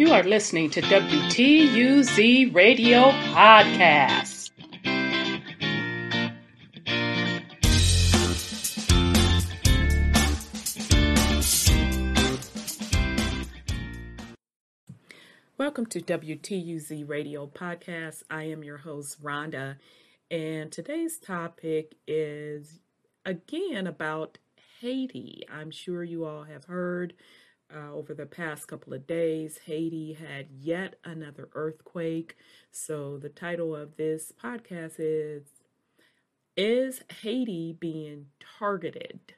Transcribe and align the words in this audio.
You 0.00 0.14
are 0.14 0.22
listening 0.22 0.70
to 0.70 0.80
WTUZ 0.80 2.54
Radio 2.54 3.10
Podcast. 3.34 4.50
Welcome 15.58 15.84
to 15.84 16.00
WTUZ 16.00 17.06
Radio 17.06 17.46
Podcast. 17.46 18.22
I 18.30 18.44
am 18.44 18.64
your 18.64 18.78
host, 18.78 19.22
Rhonda, 19.22 19.76
and 20.30 20.72
today's 20.72 21.18
topic 21.18 21.94
is 22.08 22.80
again 23.26 23.86
about 23.86 24.38
Haiti. 24.80 25.42
I'm 25.52 25.70
sure 25.70 26.02
you 26.02 26.24
all 26.24 26.44
have 26.44 26.64
heard 26.64 27.12
uh, 27.74 27.92
over 27.92 28.14
the 28.14 28.26
past 28.26 28.68
couple 28.68 28.92
of 28.92 29.06
days, 29.06 29.60
Haiti 29.66 30.14
had 30.14 30.46
yet 30.50 30.96
another 31.04 31.48
earthquake. 31.54 32.36
So, 32.70 33.18
the 33.18 33.28
title 33.28 33.74
of 33.74 33.96
this 33.96 34.32
podcast 34.42 34.94
is 34.98 35.44
Is 36.56 37.02
Haiti 37.22 37.76
Being 37.78 38.26
Targeted? 38.58 39.34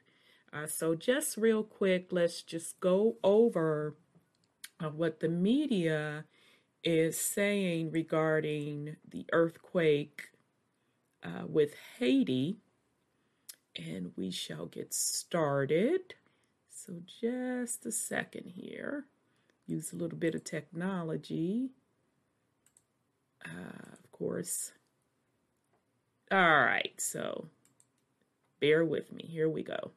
Uh, 0.51 0.67
so, 0.67 0.95
just 0.95 1.37
real 1.37 1.63
quick, 1.63 2.07
let's 2.11 2.41
just 2.41 2.79
go 2.79 3.17
over 3.23 3.95
uh, 4.79 4.89
what 4.89 5.19
the 5.19 5.29
media 5.29 6.25
is 6.83 7.19
saying 7.19 7.91
regarding 7.91 8.97
the 9.07 9.25
earthquake 9.31 10.29
uh, 11.23 11.45
with 11.47 11.75
Haiti. 11.99 12.57
And 13.75 14.11
we 14.15 14.29
shall 14.29 14.67
get 14.67 14.93
started. 14.93 16.13
So 16.85 16.95
just 17.21 17.85
a 17.85 17.91
second 17.93 18.51
here. 18.57 19.05
Use 19.65 19.93
a 19.93 19.95
little 19.95 20.17
bit 20.17 20.35
of 20.35 20.43
technology. 20.43 21.69
Uh, 23.45 23.93
of 23.93 24.11
course. 24.11 24.73
All 26.29 26.39
right, 26.39 26.91
so 26.97 27.47
bear 28.59 28.83
with 28.83 29.13
me. 29.13 29.23
Here 29.31 29.47
we 29.47 29.63
go. 29.63 29.91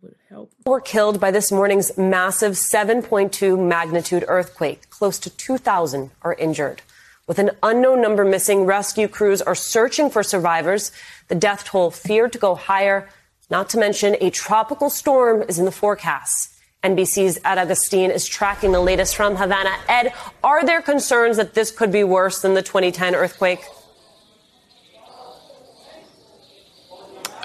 Would 0.00 0.16
help. 0.30 0.52
Were 0.64 0.80
killed 0.80 1.20
by 1.20 1.30
this 1.30 1.52
morning's 1.52 1.98
massive 1.98 2.52
7.2 2.52 3.58
magnitude 3.68 4.24
earthquake. 4.28 4.88
Close 4.88 5.18
to 5.18 5.28
2,000 5.28 6.10
are 6.22 6.34
injured. 6.34 6.80
With 7.28 7.38
an 7.38 7.52
unknown 7.62 8.02
number 8.02 8.24
missing, 8.24 8.64
rescue 8.64 9.06
crews 9.06 9.40
are 9.40 9.54
searching 9.54 10.10
for 10.10 10.24
survivors. 10.24 10.90
The 11.28 11.36
death 11.36 11.64
toll 11.64 11.92
feared 11.92 12.32
to 12.32 12.38
go 12.38 12.56
higher, 12.56 13.08
not 13.48 13.68
to 13.70 13.78
mention 13.78 14.16
a 14.20 14.30
tropical 14.30 14.90
storm 14.90 15.42
is 15.48 15.58
in 15.58 15.64
the 15.64 15.70
forecast. 15.70 16.52
NBC's 16.82 17.38
Ed 17.44 17.58
Augustin 17.58 18.10
is 18.10 18.26
tracking 18.26 18.72
the 18.72 18.80
latest 18.80 19.14
from 19.14 19.36
Havana. 19.36 19.70
Ed, 19.88 20.12
are 20.42 20.66
there 20.66 20.82
concerns 20.82 21.36
that 21.36 21.54
this 21.54 21.70
could 21.70 21.92
be 21.92 22.02
worse 22.02 22.42
than 22.42 22.54
the 22.54 22.62
2010 22.62 23.14
earthquake? 23.14 23.60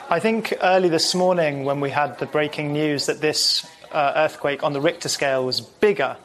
I 0.09 0.19
think 0.19 0.53
early 0.64 0.89
this 0.89 1.14
morning, 1.14 1.66
when 1.66 1.81
we 1.81 1.91
had 1.91 2.17
the 2.17 2.25
breaking 2.25 2.73
news 2.73 3.06
that 3.06 3.22
this 3.22 3.67
uh, 3.91 4.14
earthquake 4.16 4.64
on 4.64 4.73
the 4.73 4.81
Richter 4.81 5.09
scale 5.09 5.45
was 5.45 5.62
bigger 5.62 6.17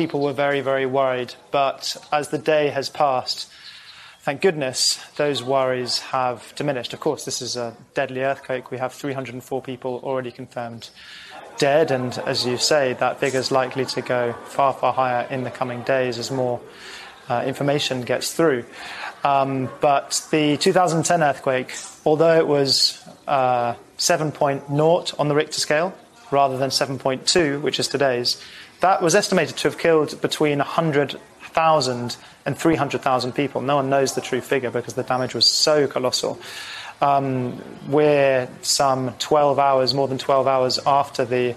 people 0.00 0.20
were 0.20 0.32
very, 0.32 0.62
very 0.62 0.86
worried. 0.86 1.34
But 1.50 1.94
as 2.10 2.28
the 2.28 2.38
day 2.38 2.68
has 2.68 2.88
passed, 2.88 3.52
thank 4.20 4.40
goodness, 4.40 4.96
those 5.16 5.42
worries 5.42 5.98
have 5.98 6.54
diminished. 6.56 6.94
Of 6.94 7.00
course, 7.00 7.26
this 7.26 7.42
is 7.42 7.54
a 7.54 7.76
deadly 7.92 8.22
earthquake. 8.22 8.70
We 8.70 8.78
have 8.78 8.94
304 8.94 9.60
people 9.60 10.00
already 10.02 10.32
confirmed 10.32 10.88
dead, 11.58 11.90
and 11.90 12.16
as 12.24 12.46
you 12.46 12.56
say, 12.56 12.94
that 12.94 13.20
figure 13.20 13.40
is 13.40 13.50
likely 13.50 13.84
to 13.84 14.00
go 14.00 14.32
far, 14.46 14.72
far 14.72 14.94
higher 14.94 15.26
in 15.28 15.44
the 15.44 15.50
coming 15.50 15.82
days 15.82 16.16
as 16.16 16.30
more 16.30 16.62
uh, 17.28 17.42
information 17.44 18.00
gets 18.00 18.32
through. 18.32 18.64
Um, 19.22 19.68
but 19.82 20.26
the 20.30 20.56
2010 20.56 21.22
earthquake, 21.22 21.76
although 22.06 22.38
it 22.38 22.46
was 22.46 23.06
uh, 23.28 23.74
7.0 23.98 25.20
on 25.20 25.28
the 25.28 25.34
Richter 25.34 25.60
scale 25.60 25.92
rather 26.30 26.56
than 26.56 26.70
7.2, 26.70 27.60
which 27.60 27.78
is 27.78 27.86
today's, 27.86 28.42
that 28.80 29.02
was 29.02 29.14
estimated 29.14 29.56
to 29.58 29.68
have 29.68 29.78
killed 29.78 30.20
between 30.20 30.58
100,000 30.58 32.16
and 32.46 32.58
300,000 32.58 33.32
people. 33.32 33.60
No 33.60 33.76
one 33.76 33.90
knows 33.90 34.14
the 34.14 34.20
true 34.20 34.40
figure 34.40 34.70
because 34.70 34.94
the 34.94 35.02
damage 35.02 35.34
was 35.34 35.50
so 35.50 35.86
colossal. 35.86 36.40
Um, 37.00 37.62
we're 37.88 38.48
some 38.62 39.14
12 39.18 39.58
hours, 39.58 39.94
more 39.94 40.08
than 40.08 40.18
12 40.18 40.46
hours 40.46 40.78
after 40.86 41.24
the 41.24 41.54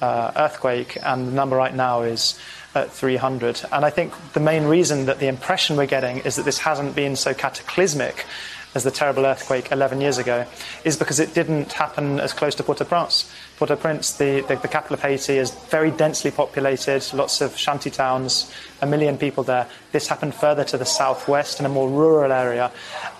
uh, 0.00 0.32
earthquake, 0.36 0.96
and 1.02 1.28
the 1.28 1.32
number 1.32 1.56
right 1.56 1.74
now 1.74 2.02
is 2.02 2.38
at 2.74 2.90
300. 2.90 3.62
And 3.72 3.84
I 3.84 3.90
think 3.90 4.14
the 4.32 4.40
main 4.40 4.64
reason 4.64 5.06
that 5.06 5.18
the 5.18 5.28
impression 5.28 5.76
we're 5.76 5.86
getting 5.86 6.18
is 6.18 6.36
that 6.36 6.44
this 6.44 6.58
hasn't 6.58 6.94
been 6.94 7.16
so 7.16 7.34
cataclysmic 7.34 8.26
as 8.74 8.84
the 8.84 8.90
terrible 8.90 9.26
earthquake 9.26 9.72
11 9.72 10.00
years 10.00 10.18
ago 10.18 10.46
is 10.84 10.96
because 10.96 11.18
it 11.18 11.34
didn't 11.34 11.72
happen 11.72 12.20
as 12.20 12.32
close 12.32 12.54
to 12.54 12.62
Port-au-Prince. 12.62 13.30
Port-au-Prince, 13.58 14.12
the, 14.16 14.42
the, 14.42 14.56
the, 14.56 14.68
capital 14.68 14.94
of 14.94 15.02
Haiti, 15.02 15.38
is 15.38 15.50
very 15.50 15.90
densely 15.90 16.30
populated, 16.30 17.04
lots 17.12 17.40
of 17.40 17.56
shanty 17.56 17.90
towns, 17.90 18.52
a 18.80 18.86
million 18.86 19.18
people 19.18 19.42
there. 19.42 19.66
This 19.92 20.06
happened 20.06 20.34
further 20.34 20.64
to 20.64 20.78
the 20.78 20.84
southwest 20.84 21.58
in 21.58 21.66
a 21.66 21.68
more 21.68 21.88
rural 21.88 22.32
area. 22.32 22.70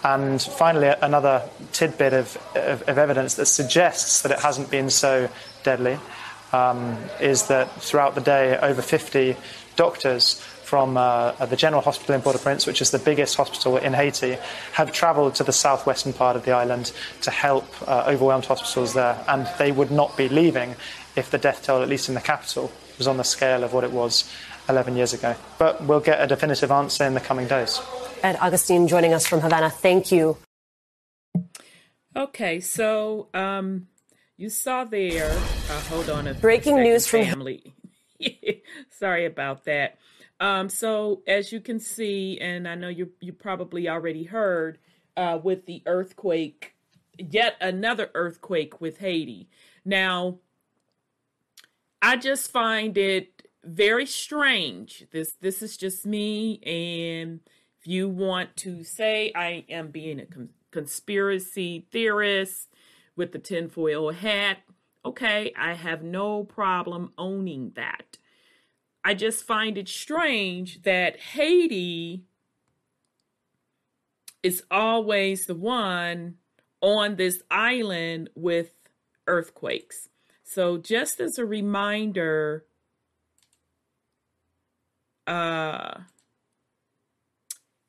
And 0.05 0.41
finally, 0.41 0.95
another 1.03 1.49
tidbit 1.73 2.13
of, 2.13 2.37
of, 2.55 2.83
of 2.89 2.99
evidence 2.99 3.35
that 3.35 3.47
suggests 3.47 4.23
that 4.23 4.33
it 4.33 4.41
hasn't 4.41 4.71
been 4.71 4.89
so 4.89 5.29
deadly 5.63 5.99
um, 6.53 6.97
is 7.21 7.49
that 7.49 7.71
throughout 7.83 8.15
the 8.15 8.21
day, 8.21 8.57
over 8.59 8.83
50 8.83 9.37
doctors 9.77 10.45
from 10.71 10.97
uh, 10.97 11.33
the 11.47 11.57
General 11.57 11.83
Hospital 11.83 12.15
in 12.15 12.23
Port-au-Prince, 12.23 12.65
which 12.65 12.81
is 12.81 12.93
the 12.93 13.01
biggest 13.01 13.37
hospital 13.37 13.77
in 13.77 13.93
Haiti, 13.93 14.39
have 14.71 14.93
travelled 14.93 15.35
to 15.35 15.43
the 15.43 15.53
southwestern 15.53 16.13
part 16.13 16.37
of 16.37 16.45
the 16.45 16.53
island 16.53 16.93
to 17.23 17.31
help 17.33 17.67
uh, 17.89 18.05
overwhelmed 18.07 18.45
hospitals 18.45 18.95
there. 18.95 19.19
And 19.27 19.49
they 19.59 19.73
would 19.73 19.91
not 19.91 20.17
be 20.17 20.29
leaving 20.29 20.77
if 21.17 21.29
the 21.33 21.39
death 21.39 21.65
toll, 21.65 21.83
at 21.83 21.89
least 21.89 22.09
in 22.09 22.15
the 22.15 22.21
capital, 22.21 22.71
was 22.99 23.09
on 23.09 23.17
the 23.17 23.25
scale 23.25 23.65
of 23.65 23.73
what 23.73 23.83
it 23.83 23.91
was 23.91 24.33
11 24.69 24.95
years 24.95 25.13
ago. 25.13 25.35
But 25.59 25.83
we'll 25.83 25.99
get 25.99 26.23
a 26.23 26.29
definitive 26.29 26.71
answer 26.71 27.03
in 27.03 27.15
the 27.15 27.21
coming 27.21 27.49
days. 27.49 27.81
Ed 28.23 28.39
Augustin 28.41 28.87
joining 28.87 29.13
us 29.13 29.27
from 29.27 29.41
Havana. 29.41 29.71
Thank 29.71 30.13
you. 30.13 30.37
Okay, 32.15 32.61
so 32.61 33.27
um, 33.35 33.89
you 34.37 34.49
saw 34.49 34.85
there. 34.85 35.33
Uh, 35.33 35.81
hold 35.91 36.09
on 36.11 36.29
a 36.29 36.35
breaking 36.35 36.77
news 36.77 37.09
from 37.09 37.25
family. 37.25 37.75
Sorry 38.91 39.27
about 39.27 39.65
that. 39.65 39.99
Um, 40.41 40.71
so 40.71 41.23
as 41.27 41.53
you 41.53 41.61
can 41.61 41.79
see, 41.79 42.39
and 42.41 42.67
I 42.67 42.75
know 42.75 42.89
you 42.89 43.11
you 43.21 43.33
probably 43.33 43.89
already 43.89 44.25
heard 44.25 44.79
uh, 45.17 45.39
with 45.43 45.67
the 45.67 45.83
earthquake, 45.85 46.75
yet 47.19 47.57
another 47.61 48.11
earthquake 48.15 48.81
with 48.81 48.99
Haiti. 48.99 49.49
Now, 49.85 50.39
I 52.01 52.17
just 52.17 52.51
find 52.51 52.97
it 52.97 53.47
very 53.63 54.07
strange. 54.07 55.07
This 55.13 55.35
this 55.41 55.63
is 55.63 55.77
just 55.77 56.07
me, 56.07 56.61
and 56.65 57.41
if 57.79 57.87
you 57.87 58.09
want 58.09 58.57
to 58.59 58.83
say 58.83 59.33
I 59.35 59.67
am 59.69 59.89
being 59.89 60.21
a 60.21 60.27
con- 60.27 60.51
conspiracy 60.71 61.87
theorist 61.91 62.69
with 63.15 63.33
the 63.33 63.39
tinfoil 63.39 64.13
hat, 64.13 64.59
okay, 65.05 65.53
I 65.59 65.75
have 65.75 66.03
no 66.03 66.45
problem 66.45 67.13
owning 67.19 67.73
that. 67.77 68.17
I 69.05 69.15
just 69.15 69.45
find 69.45 69.79
it 69.79 69.89
strange 69.89 70.83
that 70.83 71.19
Haiti 71.19 72.25
is 74.43 74.63
always 74.71 75.47
the 75.47 75.55
one 75.55 76.37
on 76.81 77.17
this 77.17 77.43
island 77.51 78.31
with 78.35 78.73
earthquakes. 79.27 80.09
So, 80.43 80.79
just 80.79 81.21
as 81.21 81.39
a 81.39 81.45
reminder, 81.45 82.65
uh, 85.27 86.01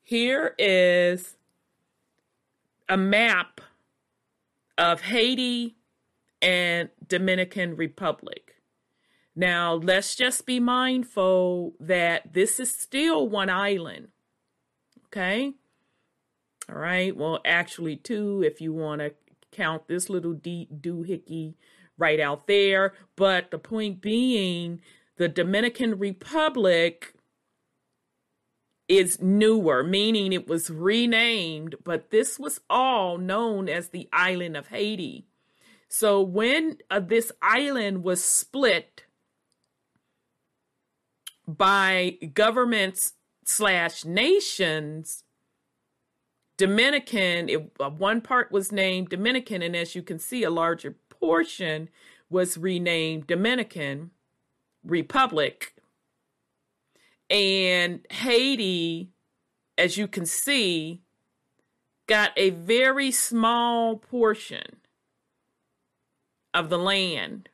here 0.02 0.54
is 0.58 1.36
a 2.88 2.96
map 2.96 3.60
of 4.78 5.00
Haiti 5.00 5.76
and 6.40 6.90
Dominican 7.08 7.76
Republic. 7.76 8.51
Now, 9.34 9.74
let's 9.74 10.14
just 10.14 10.44
be 10.44 10.60
mindful 10.60 11.74
that 11.80 12.34
this 12.34 12.60
is 12.60 12.70
still 12.70 13.28
one 13.28 13.48
island. 13.48 14.08
Okay? 15.06 15.52
All 16.68 16.76
right. 16.76 17.16
Well, 17.16 17.40
actually, 17.44 17.96
two, 17.96 18.42
if 18.44 18.60
you 18.60 18.72
want 18.72 19.00
to 19.00 19.14
count 19.52 19.88
this 19.88 20.10
little 20.10 20.34
de- 20.34 20.68
doohickey 20.74 21.54
right 21.98 22.20
out 22.20 22.46
there. 22.46 22.94
But 23.16 23.50
the 23.50 23.58
point 23.58 24.00
being, 24.00 24.80
the 25.16 25.28
Dominican 25.28 25.98
Republic 25.98 27.14
is 28.88 29.20
newer, 29.22 29.82
meaning 29.82 30.32
it 30.32 30.48
was 30.48 30.68
renamed, 30.68 31.76
but 31.84 32.10
this 32.10 32.38
was 32.38 32.60
all 32.68 33.16
known 33.16 33.68
as 33.68 33.88
the 33.88 34.08
island 34.12 34.56
of 34.56 34.68
Haiti. 34.68 35.26
So 35.88 36.20
when 36.20 36.78
uh, 36.90 37.00
this 37.00 37.30
island 37.40 38.02
was 38.02 38.24
split 38.24 39.01
by 41.56 42.18
governments 42.34 43.14
slash 43.44 44.04
nations 44.04 45.24
Dominican, 46.62 47.48
it, 47.48 47.72
uh, 47.80 47.90
one 47.90 48.20
part 48.20 48.52
was 48.52 48.70
named 48.70 49.08
Dominican, 49.08 49.62
and 49.62 49.74
as 49.74 49.96
you 49.96 50.02
can 50.02 50.20
see, 50.20 50.44
a 50.44 50.50
larger 50.50 50.96
portion 51.08 51.88
was 52.30 52.56
renamed 52.56 53.26
Dominican 53.26 54.12
Republic. 54.84 55.74
And 57.28 58.06
Haiti, 58.10 59.10
as 59.76 59.96
you 59.96 60.06
can 60.06 60.24
see, 60.24 61.00
got 62.06 62.30
a 62.36 62.50
very 62.50 63.10
small 63.10 63.96
portion 63.96 64.76
of 66.54 66.68
the 66.68 66.78
land. 66.78 67.48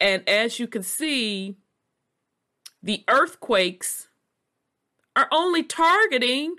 And 0.00 0.28
as 0.28 0.58
you 0.58 0.66
can 0.66 0.82
see, 0.82 1.56
the 2.82 3.04
earthquakes 3.08 4.08
are 5.16 5.28
only 5.30 5.62
targeting 5.62 6.56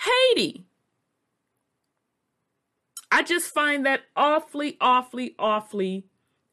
Haiti. 0.00 0.64
I 3.10 3.22
just 3.22 3.54
find 3.54 3.86
that 3.86 4.02
awfully, 4.16 4.76
awfully, 4.80 5.34
awfully 5.38 6.06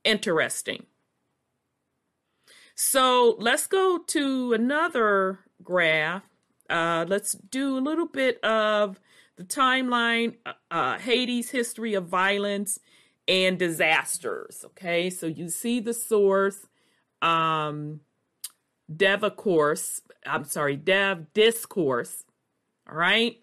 interesting. 0.03 0.85
So 2.75 3.35
let's 3.39 3.67
go 3.67 3.99
to 4.07 4.53
another 4.53 5.39
graph. 5.63 6.23
Uh, 6.69 7.05
let's 7.07 7.33
do 7.33 7.77
a 7.77 7.81
little 7.81 8.05
bit 8.05 8.43
of 8.43 8.99
the 9.37 9.43
timeline, 9.43 10.35
uh, 10.45 10.53
uh 10.69 10.97
Haiti's 10.99 11.49
history 11.49 11.93
of 11.93 12.07
violence 12.07 12.79
and 13.27 13.57
disasters. 13.57 14.63
Okay, 14.65 15.09
so 15.09 15.27
you 15.27 15.49
see 15.49 15.79
the 15.79 15.93
source, 15.93 16.67
um, 17.21 18.01
Dev 18.97 19.23
course. 19.35 20.01
I'm 20.25 20.43
sorry, 20.43 20.75
Dev 20.75 21.33
discourse. 21.33 22.25
All 22.89 22.97
right. 22.97 23.37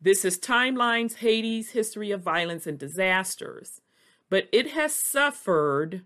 This 0.00 0.24
is 0.24 0.38
Timelines 0.38 1.16
Haiti's 1.16 1.72
History 1.72 2.10
of 2.10 2.22
Violence 2.22 2.66
and 2.66 2.78
Disasters, 2.78 3.82
but 4.30 4.48
it 4.50 4.70
has 4.70 4.94
suffered 4.94 6.04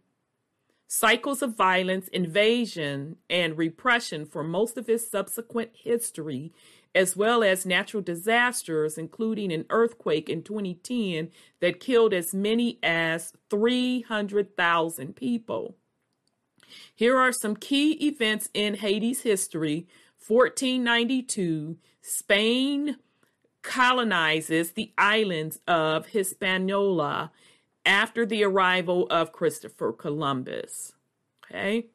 cycles 0.88 1.42
of 1.42 1.56
violence, 1.56 2.08
invasion, 2.08 3.16
and 3.31 3.56
repression 3.56 4.26
for 4.26 4.42
most 4.42 4.76
of 4.76 4.88
its 4.88 5.08
subsequent 5.08 5.70
history, 5.75 6.52
as 6.94 7.16
well 7.16 7.44
as 7.44 7.66
natural 7.66 8.02
disasters, 8.02 8.98
including 8.98 9.52
an 9.52 9.64
earthquake 9.70 10.28
in 10.28 10.42
2010 10.42 11.30
that 11.60 11.80
killed 11.80 12.12
as 12.12 12.34
many 12.34 12.78
as 12.82 13.32
300,000 13.50 15.14
people. 15.14 15.76
Here 16.94 17.19
are 17.19 17.32
some 17.32 17.56
key 17.56 17.93
events 18.06 18.49
in 18.55 18.75
Haiti's 18.75 19.23
history 19.23 19.87
1492, 20.26 21.76
Spain 22.00 22.97
colonizes 23.62 24.73
the 24.73 24.93
islands 24.97 25.61
of 25.67 26.06
Hispaniola 26.09 27.31
after 27.85 28.25
the 28.25 28.43
arrival 28.43 29.06
of 29.11 29.32
Christopher 29.32 29.93
Columbus. 29.93 30.94
Okay. 31.44 31.87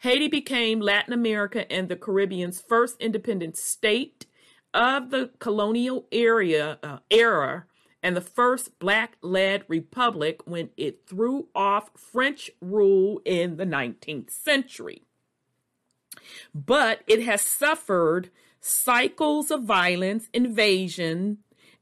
Haiti 0.00 0.28
became 0.28 0.80
Latin 0.80 1.12
America 1.12 1.70
and 1.72 1.88
the 1.88 1.96
Caribbean's 1.96 2.60
first 2.60 3.00
independent 3.00 3.56
state 3.56 4.26
of 4.72 5.10
the 5.10 5.30
colonial 5.38 6.06
area 6.12 6.78
uh, 6.82 6.98
era 7.10 7.66
and 8.02 8.16
the 8.16 8.20
first 8.20 8.78
black-led 8.78 9.64
republic 9.68 10.40
when 10.46 10.70
it 10.76 11.06
threw 11.06 11.48
off 11.54 11.90
French 11.96 12.50
rule 12.60 13.20
in 13.24 13.56
the 13.56 13.66
19th 13.66 14.30
century. 14.30 15.02
But 16.54 17.02
it 17.06 17.22
has 17.22 17.42
suffered 17.42 18.30
cycles 18.60 19.50
of 19.50 19.64
violence, 19.64 20.28
invasion, 20.32 21.38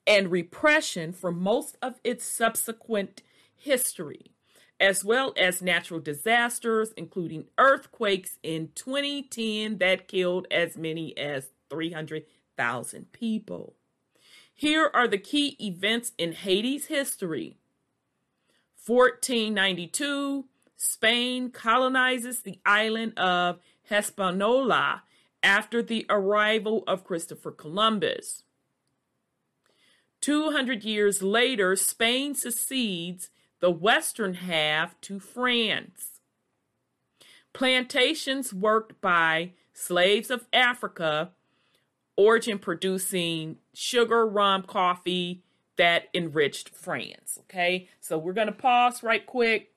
and 0.07 0.31
repression 0.31 1.13
for 1.13 1.31
most 1.31 1.77
of 1.83 2.01
its 2.03 2.25
subsequent 2.25 3.23
history, 3.55 4.33
as 4.81 5.05
well 5.05 5.33
as 5.37 5.61
natural 5.61 6.01
disasters, 6.01 6.93
including 6.97 7.47
earthquakes 7.59 8.39
in 8.43 8.71
2010 8.75 9.79
that 9.79 10.09
killed 10.09 10.47
as 10.51 10.77
many 10.77 11.17
as 11.19 11.51
300,000 11.69 13.13
people. 13.13 13.75
Here 14.59 14.91
are 14.93 15.07
the 15.07 15.19
key 15.19 15.57
events 15.61 16.11
in 16.19 16.33
Haiti's 16.33 16.87
history. 16.87 17.59
1492, 18.85 20.47
Spain 20.77 21.53
colonizes 21.53 22.43
the 22.43 22.59
island 22.67 23.17
of 23.17 23.61
Hispaniola 23.85 25.05
after 25.45 25.81
the 25.81 26.05
arrival 26.11 26.83
of 26.89 27.05
Christopher 27.05 27.53
Columbus. 27.53 28.43
200 30.23 30.83
years 30.83 31.23
later, 31.23 31.77
Spain 31.77 32.35
succeeds 32.35 33.31
the 33.61 33.71
western 33.71 34.35
half 34.35 35.01
to 35.03 35.21
France. 35.21 36.19
Plantations 37.53 38.53
worked 38.53 39.01
by 39.01 39.53
slaves 39.73 40.33
of 40.33 40.49
Africa, 40.53 41.31
origin 42.19 42.59
producing 42.59 43.57
sugar, 43.73 44.27
rum, 44.27 44.65
coffee 44.65 45.43
that 45.77 46.09
enriched 46.13 46.69
France. 46.69 47.39
Okay, 47.45 47.89
so 48.01 48.19
we're 48.19 48.35
going 48.35 48.49
to 48.49 48.53
pause 48.53 49.03
right 49.03 49.25
quick. 49.25 49.73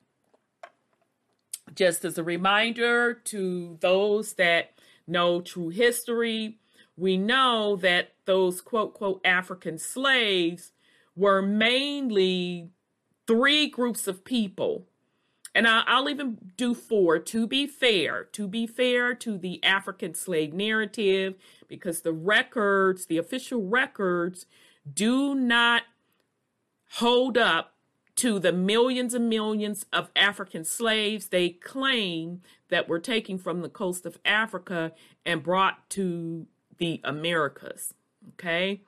Just 1.73 2.03
as 2.03 2.17
a 2.17 2.23
reminder 2.23 3.13
to 3.13 3.77
those 3.79 4.33
that 4.33 4.71
know 5.07 5.39
true 5.39 5.69
history, 5.69 6.57
we 6.97 7.15
know 7.15 7.77
that 7.77 8.15
those 8.25 8.59
quote, 8.59 8.95
quote, 8.95 9.21
African 9.23 9.77
slaves 9.77 10.71
were 11.15 11.41
mainly 11.41 12.71
three 13.27 13.69
groups 13.69 14.07
of 14.07 14.25
people. 14.25 14.87
And 15.53 15.67
I'll 15.67 16.09
even 16.09 16.37
do 16.55 16.73
four 16.73 17.19
to 17.19 17.45
be 17.45 17.67
fair, 17.67 18.23
to 18.23 18.47
be 18.47 18.65
fair 18.65 19.13
to 19.15 19.37
the 19.37 19.61
African 19.63 20.13
slave 20.13 20.53
narrative, 20.53 21.35
because 21.67 22.01
the 22.01 22.13
records, 22.13 23.05
the 23.05 23.17
official 23.17 23.61
records, 23.61 24.45
do 24.91 25.35
not 25.35 25.83
hold 26.93 27.37
up 27.37 27.73
to 28.17 28.39
the 28.39 28.51
millions 28.51 29.13
and 29.13 29.29
millions 29.29 29.85
of 29.91 30.09
African 30.15 30.63
slaves 30.63 31.27
they 31.27 31.49
claim 31.49 32.41
that 32.69 32.87
were 32.87 32.99
taken 32.99 33.37
from 33.37 33.61
the 33.61 33.69
coast 33.69 34.05
of 34.05 34.19
Africa 34.23 34.93
and 35.25 35.43
brought 35.43 35.89
to 35.91 36.47
the 36.77 37.01
Americas. 37.03 37.93
Okay. 38.33 38.81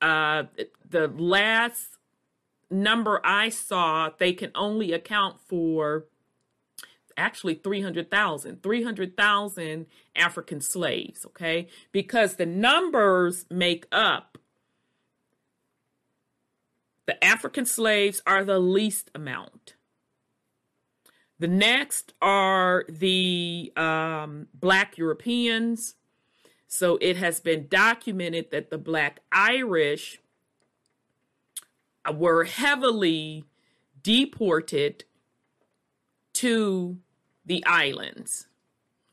Uh, 0.00 0.44
the 0.88 1.08
last 1.08 1.97
number 2.70 3.20
I 3.24 3.48
saw, 3.48 4.10
they 4.18 4.32
can 4.32 4.50
only 4.54 4.92
account 4.92 5.40
for 5.40 6.06
actually 7.16 7.54
300,000, 7.54 8.62
300,000 8.62 9.86
African 10.14 10.60
slaves. 10.60 11.26
Okay. 11.26 11.68
Because 11.92 12.36
the 12.36 12.46
numbers 12.46 13.44
make 13.50 13.86
up 13.90 14.38
the 17.06 17.22
African 17.24 17.64
slaves 17.64 18.20
are 18.26 18.44
the 18.44 18.58
least 18.58 19.10
amount. 19.14 19.74
The 21.38 21.48
next 21.48 22.12
are 22.20 22.84
the 22.88 23.72
um, 23.76 24.48
Black 24.52 24.98
Europeans. 24.98 25.94
So 26.66 26.98
it 27.00 27.16
has 27.16 27.40
been 27.40 27.66
documented 27.68 28.50
that 28.50 28.68
the 28.68 28.76
Black 28.76 29.20
Irish 29.32 30.20
were 32.12 32.44
heavily 32.44 33.44
deported 34.02 35.04
to 36.34 36.98
the 37.44 37.64
islands. 37.66 38.46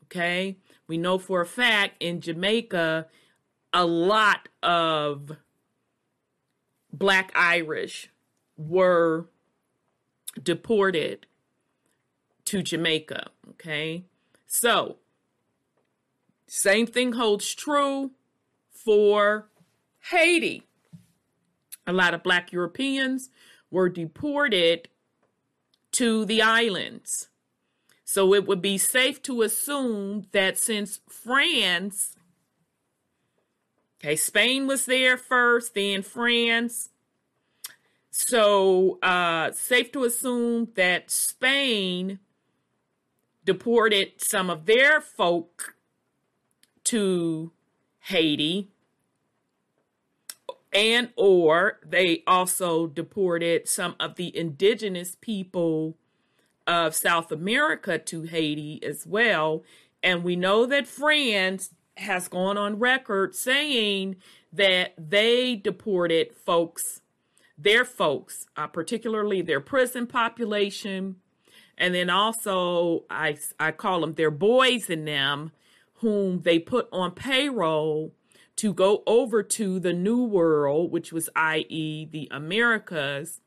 Okay. 0.06 0.58
We 0.88 0.98
know 0.98 1.18
for 1.18 1.42
a 1.42 1.46
fact 1.46 1.96
in 2.00 2.22
Jamaica, 2.22 3.08
a 3.74 3.86
lot 3.86 4.48
of 4.62 5.32
Black 6.94 7.32
Irish 7.36 8.10
were 8.58 9.26
deported 10.42 11.26
to 12.46 12.62
Jamaica. 12.62 13.32
Okay. 13.52 14.06
So, 14.46 14.98
same 16.48 16.86
thing 16.86 17.14
holds 17.14 17.54
true 17.56 18.12
for 18.70 19.50
Haiti. 20.12 20.64
A 21.88 21.94
lot 21.94 22.14
of 22.14 22.24
Black 22.24 22.52
Europeans 22.52 23.30
were 23.70 23.90
deported 23.90 24.90
to 25.92 26.26
the 26.26 26.42
islands. 26.42 27.30
So, 28.04 28.34
it 28.34 28.46
would 28.48 28.62
be 28.62 28.78
safe 28.78 29.22
to 29.24 29.42
assume 29.42 30.28
that 30.32 30.58
since 30.58 31.00
France 31.10 32.16
Okay, 34.06 34.18
Spain 34.18 34.68
was 34.68 34.86
there 34.86 35.18
first, 35.18 35.74
then 35.74 36.04
France. 36.04 36.90
So, 38.12 39.00
uh, 39.02 39.52
safe 39.52 39.92
to 39.94 40.04
assume 40.04 40.68
that 40.76 41.10
Spain 41.10 42.20
deported 43.44 44.22
some 44.22 44.52
of 44.52 44.68
their 44.68 45.02
folk 45.02 45.76
to 46.84 47.52
Haiti 48.02 48.70
and 50.76 51.10
or 51.16 51.80
they 51.88 52.22
also 52.28 52.86
deported 52.86 53.68
some 53.68 53.96
of 53.98 54.16
the 54.16 54.38
indigenous 54.38 55.16
people 55.22 55.96
of 56.68 56.94
South 56.94 57.32
America 57.32 57.98
to 57.98 58.24
Haiti 58.24 58.84
as 58.84 59.08
well. 59.08 59.64
And 60.04 60.22
we 60.22 60.36
know 60.36 60.66
that 60.66 60.86
France 60.86 61.74
has 61.96 62.28
gone 62.28 62.58
on 62.58 62.78
record 62.78 63.34
saying 63.34 64.18
that 64.52 64.94
they 64.98 65.56
deported 65.56 66.34
folks, 66.36 67.02
their 67.58 67.86
folks, 67.86 68.46
uh, 68.58 68.68
particularly 68.68 69.42
their 69.42 69.62
prison 69.62 70.06
population, 70.06 71.16
and 71.78 71.96
then 71.96 72.10
also 72.10 73.06
I 73.10 73.38
I 73.60 73.72
call 73.72 74.02
them 74.02 74.16
their 74.16 74.32
boys 74.32 74.90
in 74.90 75.06
them, 75.06 75.54
whom 75.96 76.42
they 76.42 76.60
put 76.60 76.90
on 76.92 77.12
payroll 77.12 78.12
to 78.58 78.74
go 78.74 79.04
over 79.06 79.44
to 79.44 79.80
the 79.80 79.94
New 79.94 80.24
World, 80.24 80.92
which 80.92 81.12
was 81.12 81.30
i.e. 81.36 82.06
the 82.06 82.28
Americas, 82.32 83.42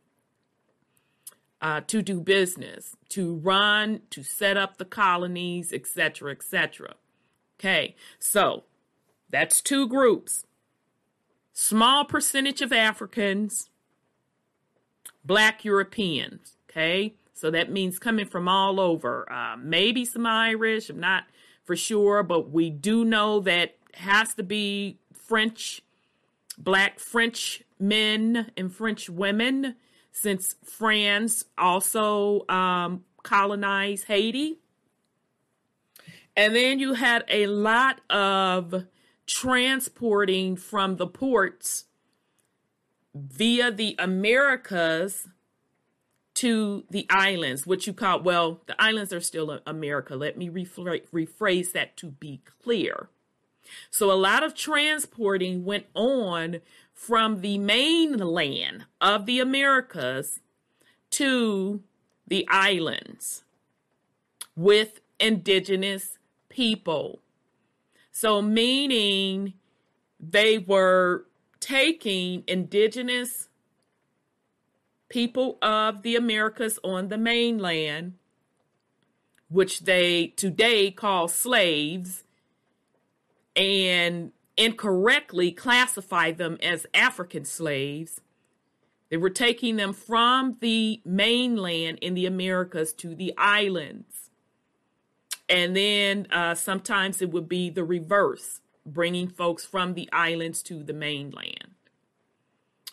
uh, 1.61 1.81
to 1.87 2.03
do 2.03 2.21
business, 2.21 2.97
to 3.09 3.35
run, 3.37 4.03
to 4.11 4.23
set 4.23 4.57
up 4.57 4.77
the 4.77 4.85
colonies, 4.85 5.73
etc., 5.73 6.33
etc. 6.33 6.95
Okay, 7.59 7.97
so 8.19 8.65
that's 9.29 9.61
two 9.61 9.89
groups. 9.89 10.45
Small 11.53 12.05
percentage 12.05 12.61
of 12.61 12.73
Africans, 12.73 13.71
Black 15.25 15.65
Europeans. 15.65 16.55
Okay, 16.71 17.15
so 17.35 17.51
that 17.51 17.73
means 17.73 17.99
coming 17.99 18.27
from 18.27 18.47
all 18.47 18.79
over. 18.79 19.31
Uh, 19.33 19.57
maybe 19.57 20.05
some 20.05 20.27
Irish. 20.27 20.91
I'm 20.91 21.01
not 21.01 21.25
for 21.65 21.75
sure, 21.75 22.23
but 22.23 22.51
we 22.51 22.71
do 22.71 23.05
know 23.05 23.41
that 23.41 23.78
has 23.95 24.35
to 24.35 24.43
be 24.43 24.99
French, 25.13 25.83
Black 26.57 26.99
French 26.99 27.63
men 27.79 28.51
and 28.57 28.73
French 28.73 29.09
women, 29.09 29.77
since 30.13 30.57
France 30.65 31.45
also 31.57 32.47
um, 32.49 33.05
colonized 33.23 34.07
Haiti. 34.07 34.59
And 36.37 36.55
then 36.55 36.79
you 36.79 36.95
had 36.95 37.25
a 37.29 37.47
lot 37.47 38.01
of 38.09 38.85
transporting 39.27 40.57
from 40.57 40.97
the 40.97 41.07
ports 41.07 41.85
via 43.15 43.71
the 43.71 43.97
Americas 43.99 45.29
to 46.35 46.85
the 46.89 47.05
islands, 47.11 47.67
which 47.67 47.89
you 47.89 47.93
call, 47.93 48.23
well, 48.23 48.61
the 48.67 48.81
islands 48.81 49.13
are 49.13 49.21
still 49.21 49.61
America. 49.67 50.15
Let 50.15 50.39
me 50.39 50.49
rephrase 50.49 51.73
that 51.73 51.97
to 51.97 52.07
be 52.07 52.41
clear. 52.63 53.09
So 53.91 54.11
a 54.11 54.15
lot 54.15 54.43
of 54.43 54.55
transporting 54.55 55.65
went 55.65 55.87
on 55.95 56.61
from 56.95 57.41
the 57.41 57.59
mainland 57.59 58.87
of 59.01 59.27
the 59.27 59.41
Americas 59.41 60.41
to 61.11 61.83
the 62.27 62.47
islands 62.49 63.45
with 64.57 65.01
indigenous 65.21 66.19
people. 66.49 67.21
So, 68.11 68.43
meaning 68.43 69.55
they 70.19 70.59
were 70.59 71.27
taking 71.61 72.43
indigenous 72.47 73.49
people 75.09 75.59
of 75.63 76.03
the 76.03 76.17
Americas 76.17 76.79
on 76.83 77.09
the 77.09 77.19
mainland, 77.19 78.15
which 79.49 79.81
they 79.81 80.29
today 80.29 80.91
call 80.91 81.29
slaves, 81.29 82.25
and 83.59 84.31
incorrectly 84.57 85.51
classify 85.51 86.31
them 86.31 86.57
as 86.63 86.87
African 86.95 87.45
slaves. 87.45 88.21
They 89.11 89.17
were 89.17 89.31
taking 89.31 89.77
them 89.77 89.93
from 89.93 90.57
the 90.61 91.01
mainland 91.05 91.99
in 92.01 92.15
the 92.15 92.27
Americas 92.27 92.93
to 92.95 93.15
the 93.15 93.35
islands. 93.37 94.31
And 95.49 95.75
then 95.75 96.27
uh, 96.31 96.55
sometimes 96.55 97.21
it 97.21 97.31
would 97.31 97.49
be 97.49 97.71
the 97.71 97.85
reverse, 97.85 98.61
bringing 98.87 99.29
folks 99.29 99.65
from 99.65 99.95
the 99.95 100.09
islands 100.13 100.63
to 100.65 100.83
the 100.83 100.93
mainland. 100.93 101.75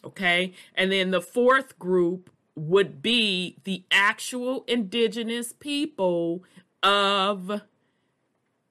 Okay. 0.03 0.53
And 0.73 0.91
then 0.91 1.11
the 1.11 1.21
fourth 1.21 1.77
group 1.77 2.29
would 2.55 3.01
be 3.01 3.57
the 3.65 3.83
actual 3.91 4.63
indigenous 4.67 5.51
people 5.51 6.43
of 6.81 7.61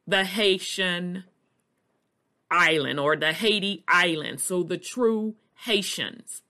the 0.06 0.24
Haitian 0.24 1.24
island 2.54 3.00
or 3.00 3.16
the 3.16 3.32
Haiti 3.32 3.84
island. 3.88 4.40
So 4.40 4.62
the 4.62 4.78
true 4.78 5.34
Haitians. 5.64 6.42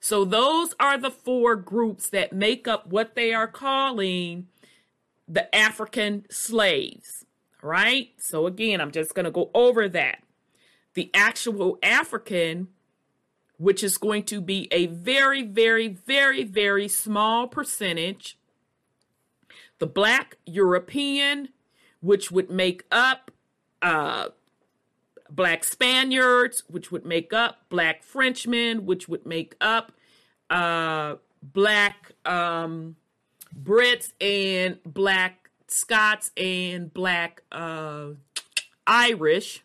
So 0.00 0.24
those 0.24 0.74
are 0.80 0.98
the 0.98 1.12
four 1.12 1.54
groups 1.54 2.10
that 2.10 2.32
make 2.32 2.66
up 2.66 2.88
what 2.88 3.14
they 3.14 3.32
are 3.32 3.46
calling 3.46 4.48
the 5.28 5.54
African 5.54 6.26
slaves, 6.28 7.24
right? 7.62 8.10
So 8.18 8.46
again, 8.48 8.80
I'm 8.80 8.90
just 8.90 9.14
going 9.14 9.26
to 9.26 9.30
go 9.30 9.50
over 9.54 9.88
that. 9.88 10.22
The 10.94 11.10
actual 11.14 11.78
African, 11.82 12.68
which 13.58 13.84
is 13.84 13.96
going 13.96 14.24
to 14.24 14.40
be 14.40 14.66
a 14.72 14.86
very, 14.86 15.44
very, 15.44 15.86
very, 15.88 16.42
very 16.42 16.88
small 16.88 17.46
percentage. 17.46 18.36
The 19.78 19.86
Black 19.86 20.36
European, 20.44 21.50
which 22.00 22.32
would 22.32 22.50
make 22.50 22.84
up 22.90 23.30
uh, 23.80 24.28
Black 25.34 25.64
Spaniards, 25.64 26.62
which 26.68 26.92
would 26.92 27.06
make 27.06 27.32
up 27.32 27.64
Black 27.70 28.02
Frenchmen, 28.02 28.84
which 28.84 29.08
would 29.08 29.24
make 29.24 29.56
up 29.60 29.92
uh, 30.50 31.16
Black 31.42 32.12
um, 32.26 32.96
Brits 33.60 34.12
and 34.20 34.78
black 34.84 35.50
Scots 35.68 36.30
and 36.36 36.92
black 36.92 37.42
uh, 37.50 38.08
Irish. 38.86 39.64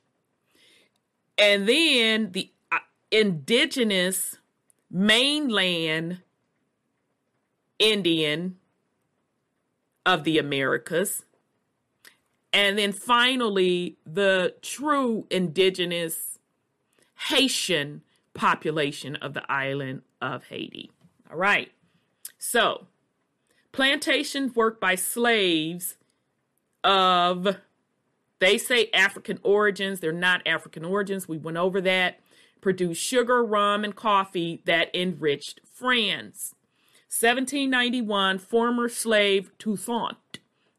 And 1.38 1.68
then 1.68 2.32
the 2.32 2.50
uh, 2.72 2.80
indigenous 3.12 4.38
mainland 4.90 6.22
Indian 7.78 8.58
of 10.06 10.24
the 10.24 10.38
Americas. 10.38 11.26
And 12.54 12.78
then 12.78 12.92
finally, 12.92 13.98
the 14.06 14.56
true 14.62 15.28
indigenous 15.30 16.40
Haitian 17.30 18.02
population 18.34 19.16
of 19.18 19.34
the 19.34 19.52
island 19.52 20.04
of 20.22 20.46
Haiti. 20.46 20.92
All 21.30 21.38
right. 21.38 21.72
So 22.38 22.88
plantation 23.72 24.52
work 24.56 24.80
by 24.80 24.96
slaves 24.96 25.98
of 26.84 27.58
they 28.40 28.58
say 28.58 28.90
African 28.94 29.40
origins. 29.44 30.00
They're 30.00 30.12
not 30.12 30.48
African 30.48 30.86
origins. 30.86 31.28
We 31.28 31.38
went 31.38 31.58
over 31.58 31.82
that. 31.82 32.20
Produced 32.62 33.02
sugar, 33.02 33.44
rum, 33.44 33.84
and 33.84 33.96
coffee 33.96 34.62
that 34.66 34.94
enriched 34.96 35.62
France. 35.64 36.56
1791, 37.10 38.40
former 38.40 38.90
slave 38.90 39.52
Toussaint. 39.58 40.37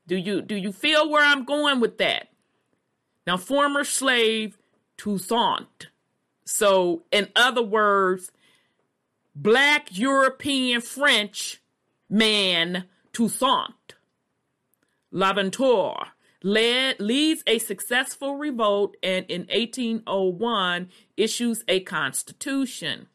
Do 0.08 0.16
you 0.16 0.40
do 0.40 0.56
you 0.56 0.72
feel 0.72 1.08
where 1.08 1.24
I'm 1.24 1.44
going 1.44 1.80
with 1.80 1.98
that? 1.98 2.28
Now, 3.26 3.36
former 3.36 3.84
slave 3.84 4.56
Toussaint. 4.96 5.88
So, 6.46 7.02
in 7.12 7.28
other 7.36 7.62
words, 7.62 8.32
black 9.36 9.96
European 9.96 10.80
French 10.80 11.60
man 12.08 12.84
Toussaint 13.12 13.94
Louverture 15.12 16.08
led, 16.42 17.00
leads 17.00 17.42
a 17.46 17.58
successful 17.58 18.36
revolt 18.36 18.96
and 19.02 19.26
in 19.28 19.42
1801 19.42 20.88
issues 21.18 21.64
a 21.68 21.80
constitution. 21.80 23.08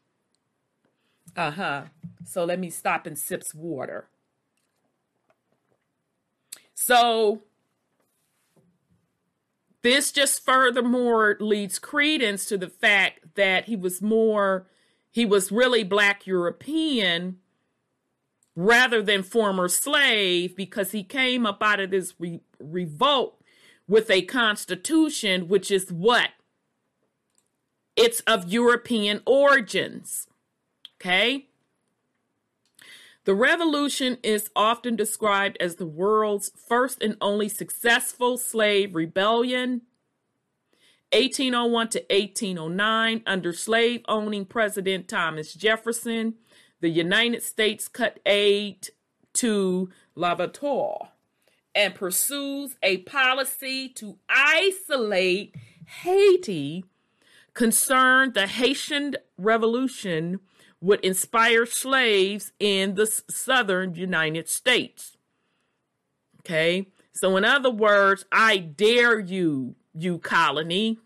Uh 1.36 1.50
huh. 1.50 1.82
So 2.24 2.44
let 2.44 2.60
me 2.60 2.70
stop 2.70 3.04
and 3.06 3.18
sips 3.18 3.52
water. 3.52 4.06
So 6.74 7.42
this 9.82 10.12
just 10.12 10.44
furthermore 10.44 11.36
leads 11.40 11.78
credence 11.78 12.46
to 12.46 12.58
the 12.58 12.68
fact 12.68 13.34
that 13.34 13.66
he 13.66 13.76
was 13.76 14.00
more, 14.00 14.66
he 15.10 15.24
was 15.24 15.52
really 15.52 15.84
black 15.84 16.26
European 16.26 17.38
rather 18.56 19.02
than 19.02 19.22
former 19.22 19.68
slave 19.68 20.56
because 20.56 20.92
he 20.92 21.02
came 21.02 21.44
up 21.44 21.62
out 21.62 21.80
of 21.80 21.90
this 21.90 22.14
re- 22.18 22.40
revolt 22.58 23.40
with 23.86 24.10
a 24.10 24.22
constitution 24.22 25.48
which 25.48 25.70
is 25.70 25.92
what? 25.92 26.30
It's 27.96 28.20
of 28.20 28.50
European 28.50 29.20
origins. 29.26 30.28
Okay? 30.96 31.48
The 33.24 33.34
revolution 33.34 34.18
is 34.22 34.50
often 34.54 34.96
described 34.96 35.56
as 35.58 35.76
the 35.76 35.86
world's 35.86 36.52
first 36.68 37.02
and 37.02 37.16
only 37.22 37.48
successful 37.48 38.36
slave 38.36 38.94
rebellion. 38.94 39.82
1801 41.12 41.88
to 41.88 42.04
1809, 42.10 43.22
under 43.26 43.52
slave 43.52 44.02
owning 44.08 44.44
President 44.44 45.08
Thomas 45.08 45.54
Jefferson, 45.54 46.34
the 46.80 46.90
United 46.90 47.42
States 47.42 47.88
cut 47.88 48.20
aid 48.26 48.88
to 49.34 49.90
Louverture 50.14 51.08
and 51.74 51.94
pursues 51.94 52.76
a 52.82 52.98
policy 52.98 53.88
to 53.90 54.18
isolate 54.28 55.54
Haiti 56.02 56.84
concerned 57.54 58.34
the 58.34 58.46
Haitian 58.46 59.14
Revolution 59.38 60.40
would 60.84 61.00
inspire 61.00 61.64
slaves 61.64 62.52
in 62.60 62.94
the 62.94 63.06
southern 63.06 63.94
United 63.94 64.46
States. 64.48 65.16
Okay, 66.40 66.88
so 67.12 67.38
in 67.38 67.44
other 67.44 67.70
words, 67.70 68.26
I 68.30 68.58
dare 68.58 69.18
you, 69.18 69.76
you 69.94 70.18
colony, 70.18 70.98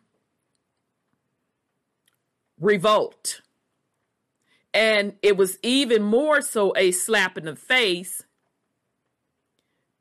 revolt. 2.61 3.41
And 4.75 5.15
it 5.23 5.37
was 5.37 5.59
even 5.63 6.03
more 6.03 6.43
so 6.43 6.73
a 6.77 6.91
slap 6.91 7.39
in 7.39 7.45
the 7.45 7.55
face 7.55 8.25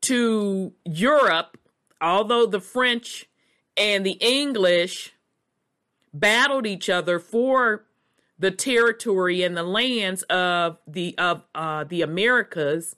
to 0.02 0.72
Europe, 0.84 1.56
although 2.00 2.46
the 2.46 2.60
French 2.60 3.26
and 3.76 4.04
the 4.04 4.18
English 4.20 5.12
battled 6.12 6.66
each 6.66 6.90
other 6.90 7.20
for 7.20 7.84
the 8.38 8.50
territory 8.50 9.42
and 9.42 9.56
the 9.56 9.62
lands 9.62 10.22
of 10.24 10.78
the 10.86 11.16
of 11.18 11.42
uh, 11.54 11.84
the 11.84 12.02
Americas, 12.02 12.96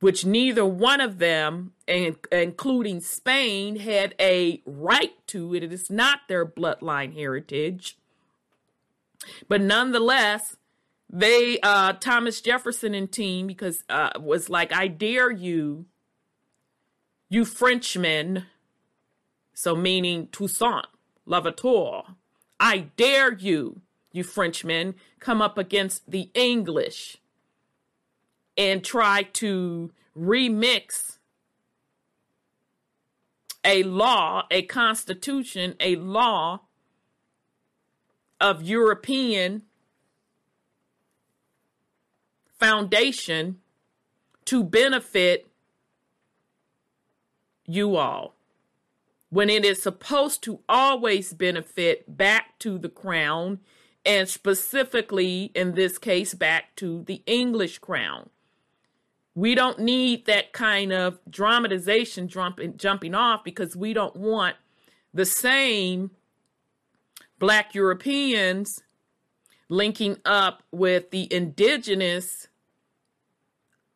which 0.00 0.24
neither 0.26 0.66
one 0.66 1.00
of 1.00 1.18
them, 1.18 1.72
and, 1.88 2.16
including 2.30 3.00
Spain, 3.00 3.76
had 3.76 4.14
a 4.20 4.62
right 4.66 5.14
to. 5.28 5.54
it. 5.54 5.62
It 5.62 5.72
is 5.72 5.90
not 5.90 6.20
their 6.28 6.44
bloodline 6.44 7.14
heritage, 7.14 7.96
but 9.48 9.60
nonetheless, 9.62 10.56
they 11.08 11.58
uh, 11.62 11.94
Thomas 11.94 12.40
Jefferson 12.40 12.94
and 12.94 13.10
team 13.10 13.46
because 13.46 13.82
uh, 13.88 14.10
was 14.18 14.50
like, 14.50 14.72
I 14.74 14.88
dare 14.88 15.30
you, 15.30 15.86
you 17.30 17.44
Frenchmen, 17.44 18.46
so 19.54 19.74
meaning 19.74 20.28
Toussaint 20.32 20.86
Louverture, 21.24 22.02
I 22.58 22.88
dare 22.96 23.32
you 23.32 23.80
you 24.12 24.22
Frenchmen, 24.22 24.94
come 25.18 25.42
up 25.42 25.58
against 25.58 26.10
the 26.10 26.30
English 26.34 27.18
and 28.56 28.84
try 28.84 29.22
to 29.22 29.90
remix 30.16 31.18
a 33.64 33.82
law, 33.84 34.44
a 34.50 34.62
constitution, 34.62 35.74
a 35.80 35.96
law 35.96 36.60
of 38.40 38.62
European 38.62 39.62
foundation 42.58 43.58
to 44.44 44.62
benefit 44.62 45.46
you 47.66 47.96
all 47.96 48.34
when 49.30 49.48
it 49.48 49.64
is 49.64 49.82
supposed 49.82 50.42
to 50.42 50.60
always 50.68 51.32
benefit 51.32 52.16
back 52.18 52.58
to 52.58 52.78
the 52.78 52.88
crown 52.88 53.58
and 54.04 54.28
specifically 54.28 55.50
in 55.54 55.72
this 55.72 55.98
case 55.98 56.34
back 56.34 56.74
to 56.76 57.04
the 57.04 57.22
English 57.26 57.78
crown. 57.78 58.30
We 59.34 59.54
don't 59.54 59.78
need 59.78 60.26
that 60.26 60.52
kind 60.52 60.92
of 60.92 61.18
dramatization 61.28 62.28
jumping 62.28 62.76
jumping 62.76 63.14
off 63.14 63.44
because 63.44 63.74
we 63.74 63.94
don't 63.94 64.16
want 64.16 64.56
the 65.14 65.24
same 65.24 66.10
black 67.38 67.74
Europeans 67.74 68.82
linking 69.68 70.18
up 70.24 70.62
with 70.70 71.10
the 71.10 71.32
indigenous 71.32 72.48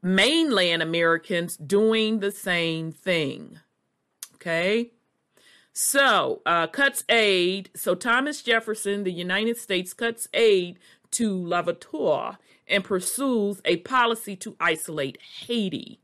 mainland 0.02 0.82
Americans 0.82 1.56
doing 1.56 2.20
the 2.20 2.30
same 2.30 2.92
thing. 2.92 3.58
Okay? 4.34 4.92
So, 5.78 6.40
uh, 6.46 6.68
cuts 6.68 7.04
aid. 7.10 7.68
So, 7.74 7.94
Thomas 7.94 8.40
Jefferson, 8.40 9.04
the 9.04 9.12
United 9.12 9.58
States, 9.58 9.92
cuts 9.92 10.26
aid 10.32 10.78
to 11.10 11.36
Louverture 11.36 12.38
and 12.66 12.82
pursues 12.82 13.60
a 13.62 13.76
policy 13.76 14.36
to 14.36 14.56
isolate 14.58 15.18
Haiti. 15.20 16.00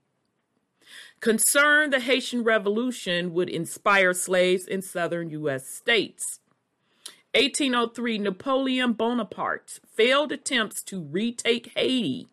Concerned 1.20 1.90
the 1.90 2.00
Haitian 2.00 2.44
Revolution 2.44 3.32
would 3.32 3.48
inspire 3.48 4.12
slaves 4.12 4.66
in 4.66 4.82
southern 4.82 5.30
U.S. 5.30 5.66
states. 5.66 6.40
1803, 7.34 8.18
Napoleon 8.18 8.92
Bonaparte's 8.92 9.80
failed 9.90 10.32
attempts 10.32 10.82
to 10.82 11.00
retake 11.00 11.72
Haiti 11.74 12.28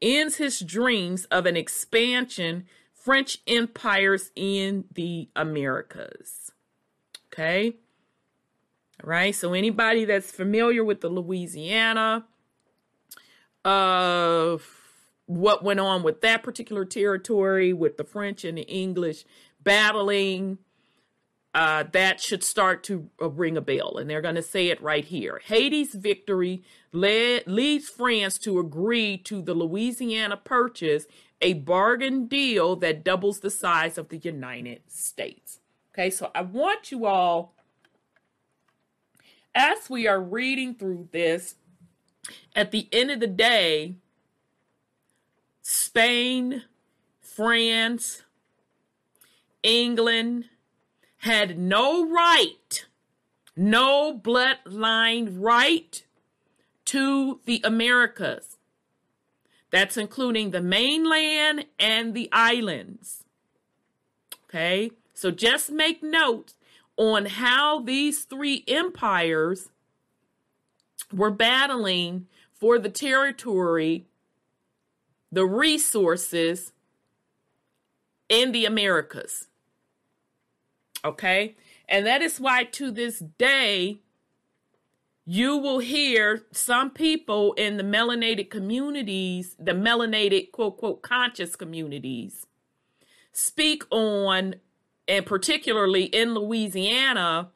ends 0.00 0.36
his 0.36 0.60
dreams 0.60 1.26
of 1.26 1.44
an 1.44 1.58
expansion 1.58 2.64
French 2.94 3.42
empires 3.46 4.30
in 4.34 4.84
the 4.94 5.28
Americas. 5.36 6.51
Okay. 7.32 7.76
All 9.02 9.08
right. 9.08 9.34
So 9.34 9.54
anybody 9.54 10.04
that's 10.04 10.30
familiar 10.30 10.84
with 10.84 11.00
the 11.00 11.08
Louisiana, 11.08 12.26
uh, 13.64 14.58
what 15.26 15.64
went 15.64 15.80
on 15.80 16.02
with 16.02 16.20
that 16.20 16.42
particular 16.42 16.84
territory 16.84 17.72
with 17.72 17.96
the 17.96 18.04
French 18.04 18.44
and 18.44 18.58
the 18.58 18.68
English 18.68 19.24
battling, 19.62 20.58
uh, 21.54 21.84
that 21.92 22.20
should 22.20 22.44
start 22.44 22.82
to 22.84 23.08
uh, 23.20 23.30
ring 23.30 23.56
a 23.56 23.60
bell. 23.62 23.96
And 23.96 24.10
they're 24.10 24.20
going 24.20 24.34
to 24.34 24.42
say 24.42 24.68
it 24.68 24.82
right 24.82 25.04
here. 25.04 25.40
Haiti's 25.44 25.94
victory 25.94 26.62
led, 26.92 27.46
leads 27.46 27.88
France 27.88 28.38
to 28.38 28.58
agree 28.58 29.16
to 29.18 29.40
the 29.40 29.54
Louisiana 29.54 30.36
Purchase, 30.36 31.06
a 31.40 31.54
bargain 31.54 32.26
deal 32.26 32.76
that 32.76 33.04
doubles 33.04 33.40
the 33.40 33.50
size 33.50 33.96
of 33.96 34.08
the 34.08 34.18
United 34.18 34.82
States. 34.88 35.60
Okay, 35.92 36.08
so 36.08 36.30
I 36.34 36.40
want 36.40 36.90
you 36.90 37.04
all, 37.04 37.54
as 39.54 39.90
we 39.90 40.06
are 40.06 40.20
reading 40.20 40.74
through 40.74 41.08
this, 41.12 41.56
at 42.56 42.70
the 42.70 42.88
end 42.92 43.10
of 43.10 43.20
the 43.20 43.26
day, 43.26 43.96
Spain, 45.60 46.62
France, 47.20 48.22
England 49.62 50.46
had 51.18 51.58
no 51.58 52.08
right, 52.08 52.86
no 53.54 54.18
bloodline 54.18 55.36
right 55.38 56.04
to 56.86 57.40
the 57.44 57.60
Americas. 57.64 58.56
That's 59.70 59.98
including 59.98 60.52
the 60.52 60.62
mainland 60.62 61.66
and 61.78 62.14
the 62.14 62.30
islands. 62.32 63.24
Okay? 64.44 64.90
So 65.22 65.30
just 65.30 65.70
make 65.70 66.02
note 66.02 66.54
on 66.96 67.26
how 67.26 67.78
these 67.78 68.24
three 68.24 68.64
empires 68.66 69.68
were 71.12 71.30
battling 71.30 72.26
for 72.52 72.76
the 72.76 72.88
territory, 72.88 74.06
the 75.30 75.46
resources 75.46 76.72
in 78.28 78.50
the 78.50 78.64
Americas. 78.64 79.46
Okay? 81.04 81.54
And 81.88 82.04
that 82.04 82.20
is 82.20 82.40
why 82.40 82.64
to 82.64 82.90
this 82.90 83.20
day, 83.38 84.00
you 85.24 85.56
will 85.56 85.78
hear 85.78 86.46
some 86.50 86.90
people 86.90 87.52
in 87.52 87.76
the 87.76 87.84
melanated 87.84 88.50
communities, 88.50 89.54
the 89.56 89.70
melanated 89.70 90.50
quote, 90.50 90.78
quote, 90.78 91.02
conscious 91.02 91.54
communities, 91.54 92.44
speak 93.30 93.84
on 93.92 94.56
and 95.08 95.26
particularly 95.26 96.04
in 96.04 96.34
Louisiana, 96.34 97.50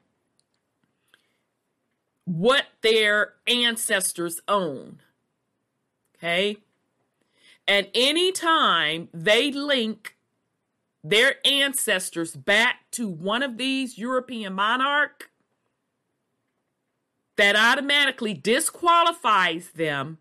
what 2.25 2.67
their 2.83 3.35
ancestors 3.47 4.41
own. 4.49 5.01
Okay? 6.17 6.59
And 7.69 7.89
anytime 7.95 9.09
they 9.13 9.51
link 9.51 10.17
their 11.03 11.37
ancestors 11.47 12.35
back 12.35 12.91
to 12.93 13.09
one 13.09 13.43
of 13.43 13.57
these 13.59 13.97
European 13.97 14.55
monarch, 14.55 15.31
that 17.37 17.55
automatically 17.55 18.35
disqualifies 18.35 19.71
them 19.71 20.19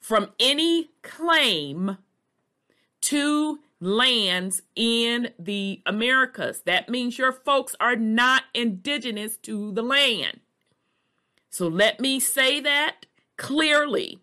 from 0.00 0.30
any 0.40 0.90
claim 1.02 1.98
to 3.02 3.60
lands 3.80 4.62
in 4.74 5.30
the 5.38 5.82
Americas. 5.86 6.62
That 6.66 6.88
means 6.88 7.18
your 7.18 7.32
folks 7.32 7.76
are 7.78 7.96
not 7.96 8.44
indigenous 8.54 9.36
to 9.38 9.72
the 9.72 9.82
land. 9.82 10.40
So 11.50 11.68
let 11.68 12.00
me 12.00 12.20
say 12.20 12.60
that 12.60 13.06
clearly. 13.36 14.20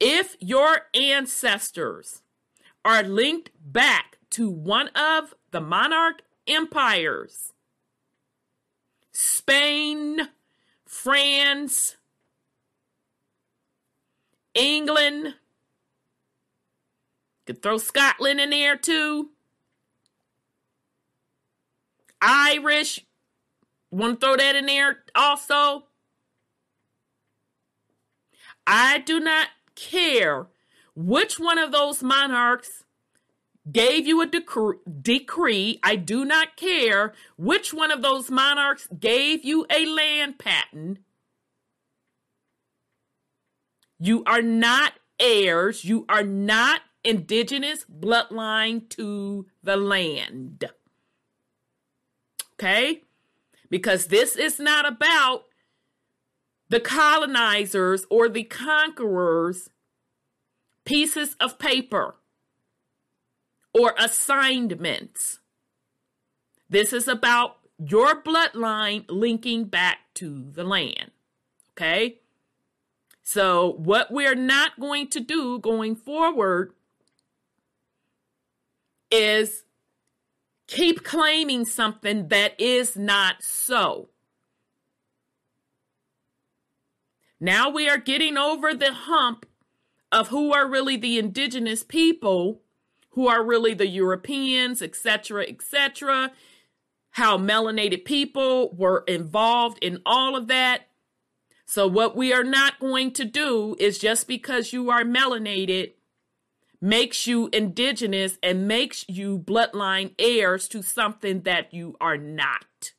if 0.00 0.34
your 0.40 0.86
ancestors 0.94 2.22
are 2.84 3.02
linked 3.02 3.50
back 3.60 4.16
to 4.30 4.50
one 4.50 4.88
of 4.88 5.34
the 5.50 5.60
monarch 5.60 6.22
empires, 6.48 7.52
Spain, 9.12 10.28
France, 10.86 11.96
England, 14.54 15.34
could 17.50 17.62
throw 17.62 17.78
Scotland 17.78 18.40
in 18.40 18.50
there 18.50 18.76
too. 18.76 19.30
Irish, 22.22 23.04
want 23.90 24.20
to 24.20 24.26
throw 24.26 24.36
that 24.36 24.54
in 24.54 24.66
there 24.66 25.02
also? 25.16 25.86
I 28.68 28.98
do 28.98 29.18
not 29.18 29.48
care 29.74 30.46
which 30.94 31.40
one 31.40 31.58
of 31.58 31.72
those 31.72 32.04
monarchs 32.04 32.84
gave 33.72 34.06
you 34.06 34.22
a 34.22 34.26
decree, 34.26 34.76
decree. 35.02 35.80
I 35.82 35.96
do 35.96 36.24
not 36.24 36.56
care 36.56 37.14
which 37.36 37.74
one 37.74 37.90
of 37.90 38.00
those 38.00 38.30
monarchs 38.30 38.86
gave 38.96 39.44
you 39.44 39.66
a 39.68 39.86
land 39.86 40.38
patent. 40.38 40.98
You 43.98 44.22
are 44.24 44.42
not 44.42 44.92
heirs. 45.18 45.84
You 45.84 46.06
are 46.08 46.22
not 46.22 46.82
indigenous 47.04 47.84
bloodline 47.84 48.88
to 48.90 49.46
the 49.62 49.76
land. 49.76 50.64
Okay? 52.54 53.02
Because 53.68 54.06
this 54.06 54.36
is 54.36 54.58
not 54.58 54.86
about 54.86 55.44
the 56.68 56.80
colonizers 56.80 58.06
or 58.10 58.28
the 58.28 58.44
conquerors 58.44 59.70
pieces 60.84 61.36
of 61.40 61.58
paper 61.58 62.16
or 63.72 63.94
assignments. 63.98 65.40
This 66.68 66.92
is 66.92 67.08
about 67.08 67.58
your 67.78 68.22
bloodline 68.22 69.04
linking 69.08 69.64
back 69.64 69.98
to 70.14 70.50
the 70.52 70.64
land. 70.64 71.10
Okay? 71.72 72.18
So, 73.22 73.74
what 73.78 74.10
we're 74.10 74.34
not 74.34 74.78
going 74.80 75.08
to 75.08 75.20
do 75.20 75.58
going 75.60 75.94
forward 75.94 76.72
is 79.10 79.64
keep 80.66 81.02
claiming 81.04 81.64
something 81.64 82.28
that 82.28 82.58
is 82.60 82.96
not 82.96 83.42
so. 83.42 84.08
Now 87.40 87.70
we 87.70 87.88
are 87.88 87.98
getting 87.98 88.36
over 88.36 88.74
the 88.74 88.92
hump 88.92 89.46
of 90.12 90.28
who 90.28 90.52
are 90.52 90.68
really 90.68 90.96
the 90.96 91.18
indigenous 91.18 91.82
people, 91.82 92.60
who 93.10 93.28
are 93.28 93.44
really 93.44 93.74
the 93.74 93.86
Europeans, 93.86 94.82
etc., 94.82 95.44
etc., 95.48 96.32
how 97.14 97.36
melanated 97.36 98.04
people 98.04 98.72
were 98.76 99.04
involved 99.08 99.78
in 99.82 100.00
all 100.06 100.36
of 100.36 100.46
that. 100.48 100.82
So, 101.64 101.86
what 101.86 102.16
we 102.16 102.32
are 102.32 102.44
not 102.44 102.78
going 102.78 103.12
to 103.12 103.24
do 103.24 103.76
is 103.78 103.98
just 103.98 104.28
because 104.28 104.72
you 104.72 104.90
are 104.90 105.02
melanated 105.02 105.92
makes 106.80 107.26
you 107.26 107.48
indigenous 107.52 108.38
and 108.42 108.66
makes 108.66 109.04
you 109.08 109.38
bloodline 109.38 110.14
heirs 110.18 110.66
to 110.68 110.82
something 110.82 111.42
that 111.42 111.72
you 111.74 111.96
are 112.00 112.16
not. 112.16 112.92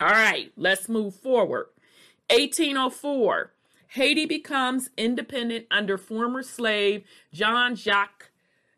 All 0.00 0.08
right, 0.08 0.52
let's 0.56 0.88
move 0.88 1.14
forward. 1.14 1.68
1804, 2.30 3.52
Haiti 3.88 4.26
becomes 4.26 4.90
independent 4.96 5.66
under 5.70 5.96
former 5.96 6.42
slave 6.42 7.04
Jean 7.32 7.76
Jacques 7.76 8.30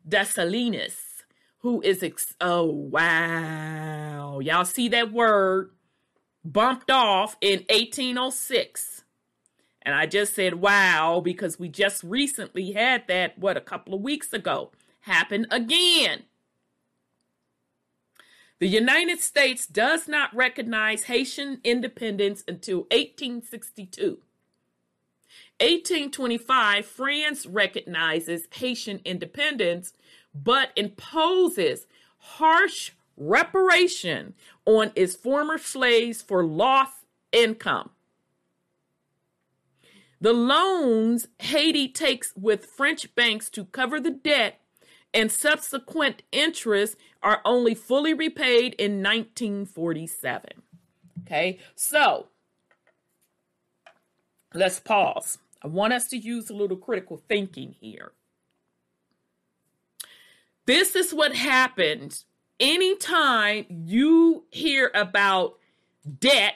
Dessalines, 0.07 1.23
who 1.59 1.81
is, 1.81 2.01
ex- 2.01 2.35
oh, 2.39 2.65
wow. 2.65 4.39
Y'all 4.39 4.63
see 4.63 4.87
that 4.89 5.11
word 5.11 5.71
bumped 6.45 6.89
off 6.89 7.35
in 7.41 7.65
1806. 7.69 8.98
And 9.81 9.95
I 9.95 10.05
just 10.05 10.35
said, 10.35 10.55
wow, 10.55 11.21
because 11.23 11.57
we 11.59 11.69
just 11.69 12.03
recently 12.03 12.73
had 12.73 13.07
that, 13.07 13.37
what, 13.37 13.57
a 13.57 13.61
couple 13.61 13.93
of 13.93 14.01
weeks 14.01 14.33
ago, 14.33 14.71
happen 15.01 15.47
again. 15.49 16.23
The 18.59 18.67
United 18.67 19.21
States 19.21 19.65
does 19.65 20.07
not 20.07 20.35
recognize 20.35 21.03
Haitian 21.03 21.61
independence 21.63 22.43
until 22.45 22.79
1862. 22.91 24.19
1825, 25.61 26.85
France 26.85 27.45
recognizes 27.45 28.47
Haitian 28.51 28.99
independence 29.05 29.93
but 30.33 30.71
imposes 30.75 31.87
harsh 32.17 32.91
reparation 33.17 34.33
on 34.65 34.91
its 34.95 35.15
former 35.15 35.57
slaves 35.57 36.21
for 36.21 36.45
lost 36.45 37.05
income. 37.31 37.89
The 40.21 40.33
loans 40.33 41.27
Haiti 41.39 41.87
takes 41.87 42.33
with 42.35 42.65
French 42.65 43.13
banks 43.15 43.49
to 43.51 43.65
cover 43.65 43.99
the 43.99 44.11
debt 44.11 44.59
and 45.13 45.31
subsequent 45.31 46.23
interest 46.31 46.97
are 47.23 47.41
only 47.45 47.73
fully 47.73 48.13
repaid 48.13 48.73
in 48.75 49.01
1947. 49.03 50.61
Okay, 51.21 51.59
so 51.75 52.27
let's 54.53 54.79
pause. 54.79 55.37
I 55.63 55.67
want 55.67 55.93
us 55.93 56.07
to 56.09 56.17
use 56.17 56.49
a 56.49 56.53
little 56.53 56.77
critical 56.77 57.21
thinking 57.27 57.75
here. 57.79 58.11
This 60.65 60.95
is 60.95 61.13
what 61.13 61.35
happens 61.35 62.25
anytime 62.59 63.65
you 63.69 64.45
hear 64.51 64.91
about 64.93 65.57
debt 66.19 66.55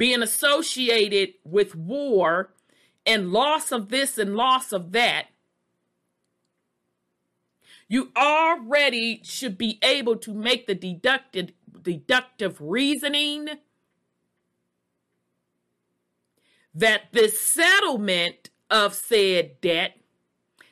being 0.00 0.22
associated 0.22 1.34
with 1.44 1.76
war 1.76 2.54
and 3.04 3.30
loss 3.30 3.70
of 3.70 3.90
this 3.90 4.16
and 4.16 4.34
loss 4.34 4.72
of 4.72 4.92
that, 4.92 5.26
you 7.86 8.10
already 8.16 9.20
should 9.22 9.58
be 9.58 9.78
able 9.82 10.16
to 10.16 10.32
make 10.32 10.66
the 10.66 10.74
deducted 10.74 11.52
deductive 11.82 12.56
reasoning 12.62 13.46
that 16.74 17.02
the 17.12 17.28
settlement 17.28 18.48
of 18.70 18.94
said 18.94 19.60
debt 19.60 19.98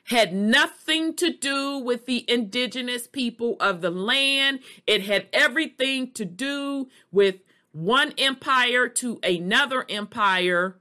had 0.04 0.32
nothing 0.32 1.14
to 1.14 1.30
do 1.30 1.76
with 1.76 2.06
the 2.06 2.24
indigenous 2.30 3.06
people 3.06 3.58
of 3.60 3.82
the 3.82 3.90
land. 3.90 4.60
It 4.86 5.02
had 5.02 5.28
everything 5.34 6.12
to 6.12 6.24
do 6.24 6.88
with 7.12 7.40
one 7.78 8.12
empire 8.18 8.88
to 8.88 9.20
another 9.22 9.86
empire 9.88 10.76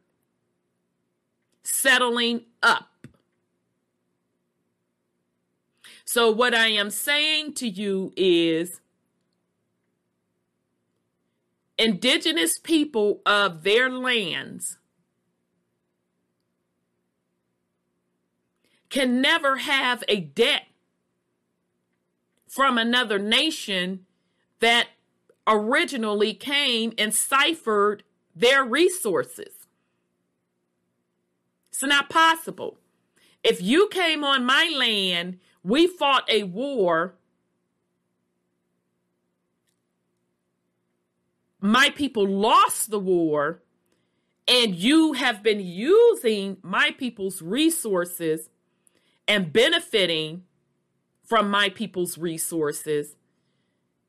settling 1.64 2.42
up. 2.64 2.90
So, 6.06 6.32
what 6.32 6.56
I 6.56 6.68
am 6.68 6.90
saying 6.90 7.54
to 7.56 7.68
you 7.68 8.14
is 8.16 8.80
indigenous 11.78 12.58
people 12.58 13.22
of 13.26 13.62
their 13.64 13.90
lands 13.90 14.80
can 18.90 19.22
never 19.22 19.58
have 19.58 20.04
a 20.08 20.22
debt 20.22 20.64
from 22.48 22.80
another 22.80 23.20
nation 23.20 24.06
that 24.62 24.88
originally 25.48 26.34
came 26.34 26.94
and 26.98 27.14
ciphered 27.14 28.04
their 28.36 28.64
resources. 28.64 29.68
It's 31.72 31.82
not 31.82 32.10
possible. 32.10 32.78
If 33.44 33.62
you 33.62 33.88
came 33.88 34.24
on 34.24 34.46
my 34.46 34.72
land, 34.76 35.40
we 35.64 35.88
fought 35.88 36.30
a 36.30 36.44
war. 36.44 37.16
My 41.62 41.90
people 41.90 42.28
lost 42.28 42.90
the 42.90 43.00
war, 43.00 43.64
and 44.48 44.76
you 44.76 45.14
have 45.14 45.44
been 45.44 45.60
using 45.60 46.58
my 46.62 46.92
people's 46.98 47.42
resources 47.42 48.50
and 49.28 49.54
benefiting 49.54 50.44
from 51.24 51.50
my 51.50 51.70
people's 51.70 52.18
resources 52.18 53.16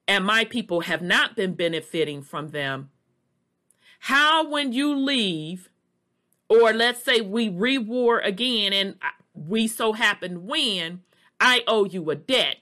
and 0.08 0.24
my 0.24 0.44
people 0.44 0.80
have 0.80 1.02
not 1.02 1.36
been 1.36 1.52
benefiting 1.52 2.22
from 2.22 2.48
them, 2.48 2.90
how, 4.00 4.48
when 4.48 4.72
you 4.72 4.96
leave, 4.96 5.68
or 6.48 6.72
let's 6.72 7.04
say 7.04 7.20
we 7.20 7.50
rewar 7.50 8.24
again 8.24 8.72
and 8.72 8.96
we 9.34 9.68
so 9.68 9.92
happen 9.92 10.46
win, 10.46 11.02
I 11.38 11.62
owe 11.66 11.84
you 11.84 12.10
a 12.10 12.16
debt. 12.16 12.56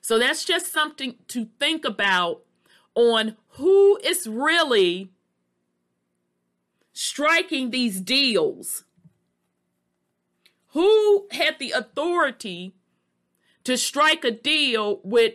So 0.00 0.18
that's 0.18 0.44
just 0.44 0.72
something 0.72 1.16
to 1.28 1.48
think 1.58 1.84
about 1.84 2.42
on 2.94 3.36
who 3.50 3.98
is 3.98 4.26
really 4.26 5.10
striking 6.92 7.70
these 7.70 8.00
deals? 8.00 8.84
Who 10.68 11.26
had 11.30 11.58
the 11.58 11.72
authority 11.72 12.74
to 13.64 13.76
strike 13.76 14.24
a 14.24 14.30
deal 14.30 15.00
with 15.02 15.34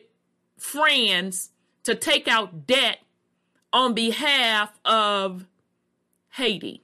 France 0.57 1.49
to 1.83 1.95
take 1.95 2.27
out 2.27 2.67
debt 2.67 2.99
on 3.73 3.93
behalf 3.93 4.79
of 4.85 5.45
Haiti? 6.33 6.83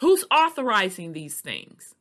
Who's 0.00 0.24
authorizing 0.30 1.12
these 1.12 1.40
things? 1.40 1.94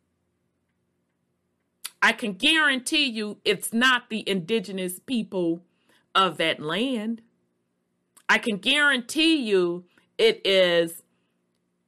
I 2.01 2.11
can 2.11 2.33
guarantee 2.33 3.05
you 3.05 3.37
it's 3.43 3.73
not 3.73 4.09
the 4.09 4.27
indigenous 4.29 4.99
people 4.99 5.61
of 6.13 6.37
that 6.37 6.59
land. 6.59 7.21
I 8.29 8.37
can 8.37 8.57
guarantee 8.57 9.37
you 9.37 9.85
it 10.17 10.45
is 10.45 11.01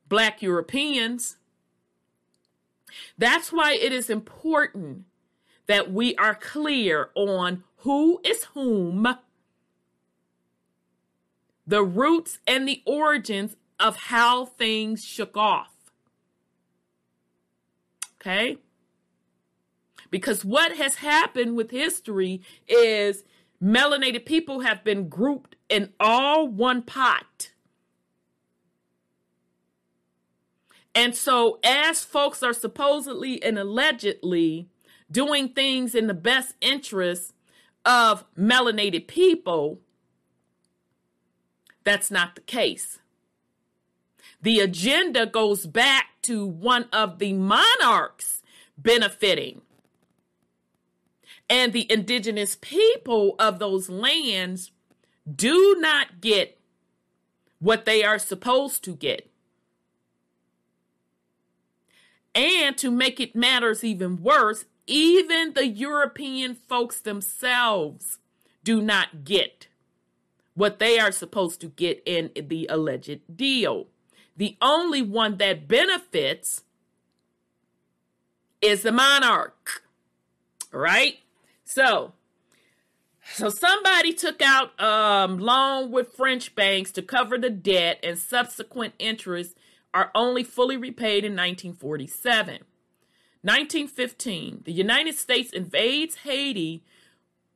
black 0.07 0.41
Europeans. 0.41 1.37
That's 3.17 3.52
why 3.52 3.74
it 3.74 3.91
is 3.91 4.10
important 4.10 5.06
that 5.67 5.91
we 5.91 6.15
are 6.15 6.36
clear 6.36 7.10
on 7.15 7.63
who 7.78 8.19
is 8.24 8.45
whom, 8.56 9.08
the 11.65 11.84
roots 11.84 12.39
and 12.48 12.67
the 12.67 12.82
origins 12.86 13.56
of 13.80 13.95
how 13.95 14.45
things 14.45 15.06
shook 15.06 15.38
off. 15.38 15.91
Okay? 18.19 18.58
Because 20.10 20.43
what 20.43 20.76
has 20.76 20.95
happened 20.95 21.56
with 21.56 21.72
history 21.72 22.41
is 22.67 23.24
melanated 23.63 24.26
people 24.26 24.62
have 24.62 24.84
been 24.84 25.08
grouped 25.08 25.56
in 25.69 25.93
all 26.00 26.48
one 26.48 26.82
pot. 26.82 27.52
And 30.95 31.15
so, 31.15 31.60
as 31.63 32.04
folks 32.04 32.41
are 32.43 32.54
supposedly 32.54 33.41
and 33.41 33.58
allegedly 33.58 34.67
doing 35.12 35.49
things 35.49 35.95
in 35.95 36.08
the 36.08 36.13
best 36.13 36.56
interest 36.62 37.34
of 37.86 38.25
melanated 38.38 39.08
people, 39.08 39.80
that's 41.84 42.12
not 42.12 42.36
the 42.36 42.41
case. 42.41 42.99
The 44.41 44.60
agenda 44.60 45.25
goes 45.25 45.65
back 45.65 46.21
to 46.23 46.45
one 46.45 46.86
of 46.93 47.19
the 47.19 47.34
monarchs 47.34 48.41
benefiting. 48.78 49.62
And 51.49 51.73
the 51.73 51.91
indigenous 51.91 52.58
people 52.62 53.36
of 53.39 53.60
those 53.60 53.89
lands 53.89 54.71
do 55.30 55.78
not 55.80 56.21
get 56.21 56.58
what 57.60 57.86
they 57.86 58.04
are 58.04 58.19
supposed 58.19 58.84
to 58.86 58.95
get. 58.95 59.28
And 62.39 62.78
to 62.78 62.89
make 62.89 63.19
it 63.19 63.36
matters 63.36 63.84
even 63.84 64.23
worse, 64.23 64.63
even 64.88 65.56
the 65.56 65.67
European 65.67 66.56
folks 66.56 67.02
themselves 67.02 68.19
do 68.63 68.82
not 68.82 69.25
get 69.25 69.67
what 70.54 70.80
they 70.80 70.97
are 70.97 71.12
supposed 71.12 71.60
to 71.60 71.67
get 71.67 72.02
in 72.06 72.32
the 72.34 72.65
alleged 72.67 73.19
deal. 73.36 73.88
The 74.38 74.56
only 74.62 75.02
one 75.02 75.36
that 75.39 75.67
benefits 75.67 76.63
is 78.62 78.84
the 78.84 78.93
monarch, 78.93 79.84
right? 80.71 81.17
So, 81.65 82.13
so 83.34 83.49
somebody 83.49 84.13
took 84.13 84.41
out 84.41 84.82
um, 84.82 85.39
loan 85.39 85.91
with 85.91 86.13
French 86.15 86.56
banks 86.56 86.93
to 86.93 87.02
cover 87.02 87.38
the 87.38 87.49
debt, 87.49 87.99
and 88.02 88.17
subsequent 88.17 88.93
interest 88.97 89.58
are 89.93 90.12
only 90.13 90.43
fully 90.43 90.78
repaid 90.78 91.23
in 91.23 91.34
1947. 91.34 92.60
1915, 93.41 94.62
the 94.65 94.73
United 94.73 95.15
States 95.15 95.52
invades 95.52 96.15
Haiti, 96.17 96.84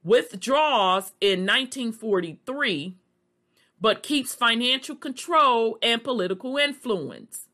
withdraws 0.04 1.12
in 1.20 1.46
1943, 1.46 2.96
but 3.82 4.04
keeps 4.04 4.34
financial 4.34 4.96
control 4.96 5.78
and 5.82 6.04
political 6.04 6.58
influence. 6.58 7.48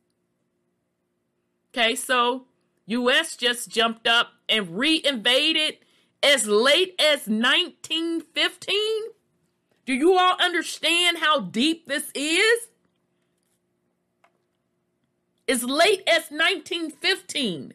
Okay, 1.72 1.96
so 1.96 2.46
US 2.86 3.36
just 3.36 3.70
jumped 3.70 4.08
up 4.08 4.34
and 4.48 4.68
reinvaded 4.68 5.78
as 6.22 6.48
late 6.48 6.96
as 7.00 7.28
1915? 7.28 8.76
Do 9.86 9.94
you 9.94 10.18
all 10.18 10.36
understand 10.40 11.18
how 11.20 11.40
deep 11.40 11.88
this 11.88 12.12
is? 12.14 12.68
As 15.50 15.64
late 15.64 16.04
as 16.08 16.30
1915. 16.30 17.74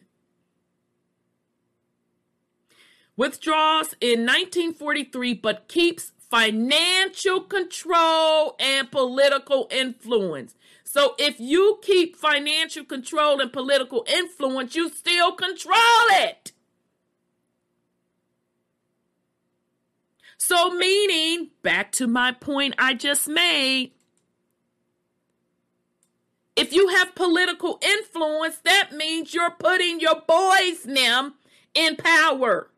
Withdraws 3.17 3.93
in 3.99 4.21
1943 4.21 5.33
but 5.35 5.67
keeps 5.67 6.13
financial 6.29 7.41
control 7.41 8.55
and 8.59 8.89
political 8.89 9.67
influence. 9.71 10.55
So 10.83 11.15
if 11.19 11.39
you 11.39 11.79
keep 11.81 12.15
financial 12.15 12.85
control 12.85 13.41
and 13.41 13.51
political 13.51 14.05
influence, 14.07 14.75
you 14.75 14.89
still 14.89 15.33
control 15.33 15.75
it. 16.11 16.53
So, 20.37 20.69
meaning, 20.69 21.49
back 21.63 21.91
to 21.93 22.05
my 22.05 22.31
point 22.31 22.75
I 22.77 22.93
just 22.93 23.27
made, 23.27 23.94
if 26.55 26.73
you 26.73 26.89
have 26.89 27.15
political 27.15 27.79
influence, 27.81 28.57
that 28.63 28.91
means 28.93 29.33
you're 29.33 29.51
putting 29.51 29.99
your 29.99 30.21
boys 30.27 30.83
them 30.83 31.35
in 31.73 31.95
power 31.95 32.69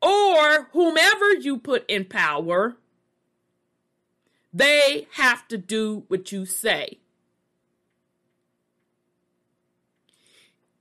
or 0.00 0.68
whomever 0.72 1.32
you 1.34 1.58
put 1.58 1.84
in 1.88 2.04
power, 2.04 2.76
they 4.52 5.06
have 5.12 5.48
to 5.48 5.58
do 5.58 6.04
what 6.08 6.30
you 6.30 6.44
say. 6.44 6.98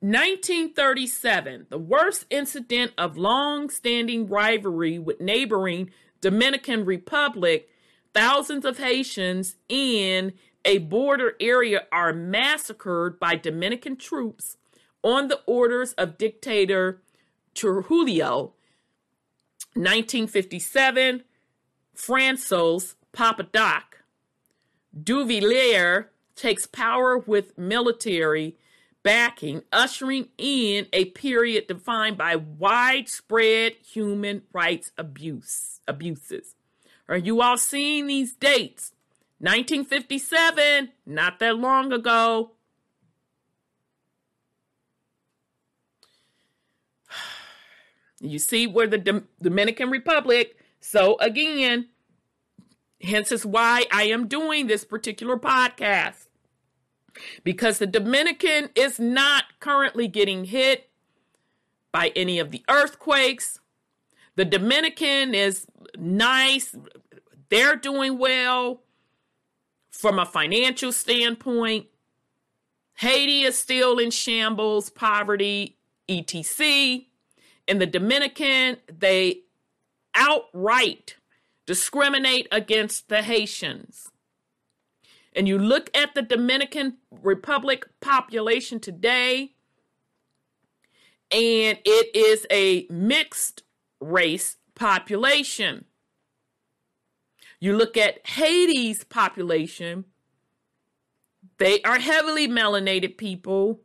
1937, 0.02 1.68
the 1.70 1.78
worst 1.78 2.26
incident 2.30 2.92
of 2.98 3.18
long 3.18 3.70
standing 3.70 4.28
rivalry 4.28 5.00
with 5.00 5.22
neighboring 5.22 5.92
Dominican 6.20 6.84
Republic, 6.84 7.70
thousands 8.14 8.66
of 8.66 8.80
Haitians 8.80 9.56
in 9.70 10.34
a 10.66 10.78
border 10.80 11.34
area 11.40 11.86
are 11.92 12.14
massacred 12.14 13.20
by 13.20 13.36
Dominican 13.36 13.96
troops 13.96 14.58
on 15.04 15.28
the 15.28 15.42
orders 15.46 15.94
of 15.94 16.18
dictator 16.18 17.02
Trujillo 17.54 18.54
1957, 19.76 21.24
François 21.96 22.96
Papa 23.12 23.44
Doc. 23.44 24.04
Duvalier 24.98 26.06
takes 26.36 26.66
power 26.66 27.18
with 27.18 27.58
military 27.58 28.56
backing, 29.04 29.64
ushering 29.72 30.30
in 30.38 30.88
a 30.94 31.06
period 31.06 31.68
defined 31.68 32.18
by 32.18 32.36
widespread 32.36 33.74
human 33.86 34.44
rights 34.54 34.92
abuse 34.98 35.82
abuses. 35.88 36.56
Are 37.10 37.18
you 37.18 37.42
all 37.42 37.58
seeing 37.58 38.08
these 38.08 38.34
dates? 38.34 38.93
1957, 39.40 40.92
not 41.06 41.40
that 41.40 41.58
long 41.58 41.92
ago. 41.92 42.52
You 48.26 48.40
see 48.40 48.68
where 48.68 48.88
the 48.88 49.22
Dominican 49.42 49.90
Republic, 49.90 50.56
so 50.80 51.18
again, 51.20 51.90
hence 53.02 53.34
is 53.34 53.46
why 53.46 53.86
I 53.92 54.04
am 54.04 54.28
doing 54.28 54.68
this 54.68 54.86
particular 54.86 55.38
podcast. 55.38 56.28
Because 57.44 57.80
the 57.80 57.88
Dominican 57.88 58.70
is 58.76 59.00
not 59.00 59.44
currently 59.60 60.08
getting 60.08 60.46
hit 60.46 60.90
by 61.92 62.12
any 62.16 62.40
of 62.40 62.52
the 62.52 62.64
earthquakes. 62.70 63.60
The 64.36 64.46
Dominican 64.46 65.36
is 65.36 65.68
nice. 65.98 66.76
They're 67.50 67.76
doing 67.76 68.18
well 68.18 68.83
from 69.94 70.20
a 70.20 70.26
financial 70.26 70.92
standpoint. 70.92 71.86
Haiti 72.96 73.44
is 73.44 73.58
still 73.58 74.00
in 74.00 74.12
shambles, 74.12 74.90
poverty, 74.90 75.78
etc. 76.10 77.02
In 77.68 77.80
the 77.80 77.86
Dominican, 77.86 78.78
they 78.88 79.44
outright 80.14 81.16
discriminate 81.66 82.48
against 82.52 83.08
the 83.08 83.22
Haitians. 83.22 84.10
And 85.36 85.48
you 85.48 85.58
look 85.58 85.90
at 85.96 86.14
the 86.14 86.22
Dominican 86.22 86.98
Republic 87.10 87.88
population 88.02 88.80
today, 88.80 89.54
and 91.32 91.80
it 91.86 92.16
is 92.16 92.46
a 92.52 92.86
mixed 92.90 93.64
race 94.00 94.58
population. 94.76 95.86
You 97.64 97.78
look 97.78 97.96
at 97.96 98.28
Haiti's 98.28 99.06
population, 99.06 100.04
they 101.60 101.82
are 101.84 101.98
heavily 101.98 102.46
melanated 102.46 103.16
people 103.16 103.80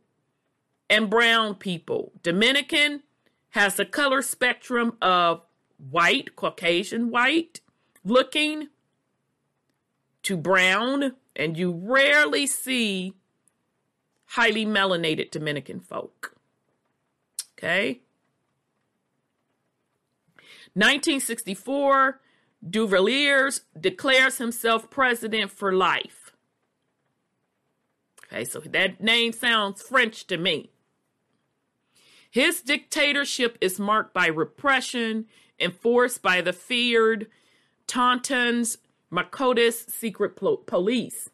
and 0.89 1.09
brown 1.09 1.55
people. 1.55 2.11
Dominican 2.21 3.03
has 3.51 3.79
a 3.79 3.85
color 3.85 4.21
spectrum 4.21 4.97
of 5.01 5.43
white, 5.77 6.35
Caucasian 6.35 7.09
white 7.09 7.61
looking 8.03 8.67
to 10.23 10.35
brown, 10.35 11.13
and 11.33 11.55
you 11.55 11.71
rarely 11.71 12.47
see 12.47 13.13
highly 14.25 14.65
melanated 14.65 15.31
Dominican 15.31 15.79
folk. 15.79 16.35
Okay. 17.57 18.01
1964, 20.73 22.19
Duvaliers 22.67 23.61
declares 23.79 24.37
himself 24.37 24.89
president 24.89 25.51
for 25.51 25.73
life. 25.73 26.33
Okay, 28.25 28.45
so 28.45 28.59
that 28.59 29.01
name 29.01 29.31
sounds 29.31 29.81
French 29.81 30.27
to 30.27 30.37
me. 30.37 30.69
His 32.29 32.61
dictatorship 32.61 33.57
is 33.59 33.79
marked 33.79 34.13
by 34.13 34.27
repression 34.27 35.25
enforced 35.59 36.21
by 36.21 36.41
the 36.41 36.53
feared 36.53 37.27
Tonton's 37.87 38.77
Macoutes 39.11 39.89
secret 39.89 40.35
police. 40.35 41.29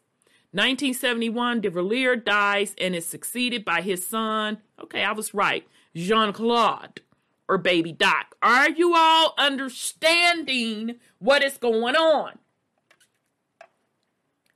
1971, 0.52 1.60
de 1.60 2.16
dies 2.16 2.74
and 2.78 2.94
is 2.94 3.04
succeeded 3.04 3.62
by 3.64 3.82
his 3.82 4.06
son. 4.06 4.58
Okay, 4.80 5.04
I 5.04 5.12
was 5.12 5.34
right. 5.34 5.66
Jean 5.94 6.32
Claude 6.32 7.02
or 7.48 7.58
Baby 7.58 7.92
Doc. 7.92 8.34
Are 8.42 8.70
you 8.70 8.94
all 8.94 9.34
understanding 9.38 10.96
what 11.18 11.42
is 11.42 11.58
going 11.58 11.96
on? 11.96 12.38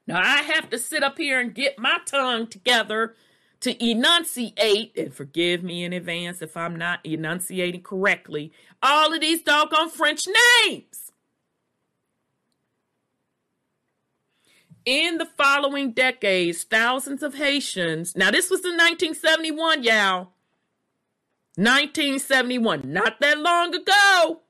Now, 0.06 0.20
I 0.20 0.42
have 0.42 0.70
to 0.70 0.78
sit 0.78 1.04
up 1.04 1.18
here 1.18 1.38
and 1.38 1.54
get 1.54 1.78
my 1.78 1.98
tongue 2.04 2.48
together 2.48 3.14
to 3.60 3.84
enunciate, 3.84 4.96
and 4.96 5.14
forgive 5.14 5.62
me 5.62 5.84
in 5.84 5.92
advance 5.92 6.40
if 6.40 6.56
I'm 6.56 6.74
not 6.74 7.04
enunciating 7.04 7.82
correctly, 7.82 8.52
all 8.82 9.12
of 9.12 9.20
these 9.20 9.42
doggone 9.42 9.90
French 9.90 10.22
names. 10.66 11.12
In 14.86 15.18
the 15.18 15.26
following 15.26 15.92
decades, 15.92 16.64
thousands 16.64 17.22
of 17.22 17.34
Haitians, 17.34 18.16
now 18.16 18.30
this 18.30 18.50
was 18.50 18.60
in 18.60 18.72
1971, 18.72 19.84
y'all. 19.84 20.30
1971, 21.56 22.82
not 22.84 23.20
that 23.20 23.38
long 23.38 23.74
ago. 23.74 24.40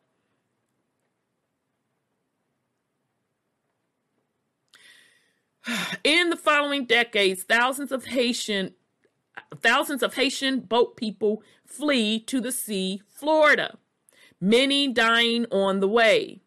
In 6.05 6.31
the 6.31 6.37
following 6.37 6.85
decades, 6.85 7.43
thousands 7.43 7.93
of 7.93 8.07
Haitian 8.07 8.75
thousands 9.61 10.03
of 10.03 10.15
Haitian 10.15 10.61
boat 10.61 10.97
people 10.97 11.43
flee 11.65 12.21
to 12.21 12.41
the 12.41 12.53
sea, 12.53 13.03
Florida, 13.09 13.79
many 14.41 14.89
dying 14.89 15.47
on 15.51 15.81
the 15.81 15.89
way. 15.89 16.41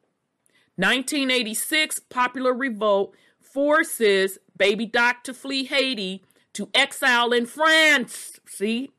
1986 0.76 2.00
popular 2.10 2.54
revolt 2.54 3.13
forces 3.42 4.39
Baby 4.58 4.86
Doc 4.86 5.24
to 5.24 5.34
flee 5.34 5.66
Haiti 5.66 6.24
to 6.54 6.70
exile 6.74 7.32
in 7.32 7.46
France. 7.46 8.39
See? 8.46 8.92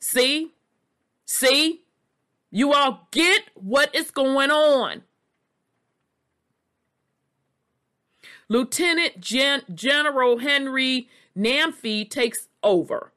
See? 0.00 0.53
See? 1.24 1.82
You 2.50 2.72
all 2.72 3.08
get 3.10 3.42
what 3.54 3.94
is 3.94 4.10
going 4.10 4.50
on. 4.50 5.02
Lieutenant 8.48 9.20
Gen- 9.20 9.62
General 9.74 10.38
Henri 10.38 11.08
Namphy 11.36 12.08
takes 12.08 12.48
over. 12.62 13.12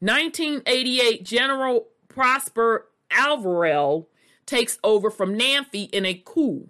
1988, 0.00 1.24
General 1.24 1.86
Prosper 2.08 2.88
Alvarell 3.10 4.06
takes 4.46 4.78
over 4.82 5.10
from 5.10 5.38
Namphy 5.38 5.88
in 5.90 6.04
a 6.04 6.14
coup. 6.14 6.68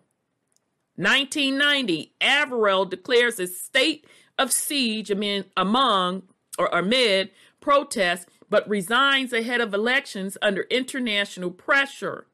1990, 0.96 2.12
Alvarell 2.20 2.88
declares 2.88 3.40
a 3.40 3.46
state 3.46 4.07
of 4.38 4.53
siege 4.53 5.11
among 5.57 6.22
or 6.59 6.66
amid 6.66 7.31
protests, 7.61 8.27
but 8.53 8.69
resigns 8.69 9.33
ahead 9.33 9.62
of 9.62 9.73
elections 9.73 10.37
under 10.43 10.67
international 10.69 11.51
pressure. 11.51 12.27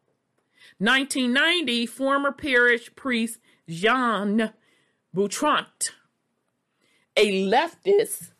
1990, 0.79 1.87
former 1.87 2.33
parish 2.33 2.93
priest 2.97 3.39
Jean 3.69 4.53
Boutrant, 5.15 5.93
a 7.17 7.49
leftist 7.49 8.33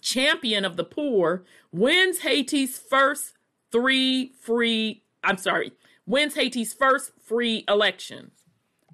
champion 0.00 0.64
of 0.64 0.76
the 0.76 0.84
poor, 0.84 1.44
wins 1.72 2.20
Haiti's 2.20 2.78
first 2.78 3.32
three 3.72 4.34
free, 4.40 5.02
I'm 5.24 5.38
sorry, 5.38 5.72
wins 6.06 6.36
Haiti's 6.36 6.72
first 6.72 7.10
free 7.20 7.64
elections. 7.66 8.44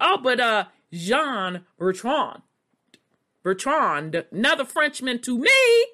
Oh, 0.01 0.17
but 0.17 0.39
uh 0.39 0.65
Jean 0.91 1.61
Bertrand, 1.77 2.41
Bertrand, 3.43 4.25
another 4.31 4.65
Frenchman 4.65 5.21
to 5.21 5.37
me, 5.37 5.85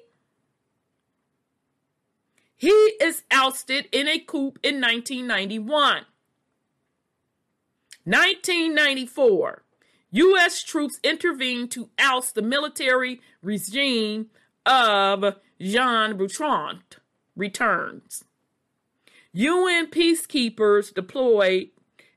he 2.56 2.68
is 3.00 3.22
ousted 3.30 3.88
in 3.92 4.08
a 4.08 4.18
coup 4.18 4.54
in 4.62 4.80
1991. 4.80 6.04
1994, 8.04 9.64
U.S. 10.12 10.62
troops 10.62 11.00
intervene 11.02 11.68
to 11.68 11.90
oust 11.98 12.34
the 12.34 12.42
military 12.42 13.20
regime 13.42 14.30
of 14.64 15.36
Jean 15.60 16.16
Bertrand 16.16 16.96
returns. 17.34 18.24
UN 19.32 19.90
peacekeepers 19.90 20.94
deployed 20.94 21.68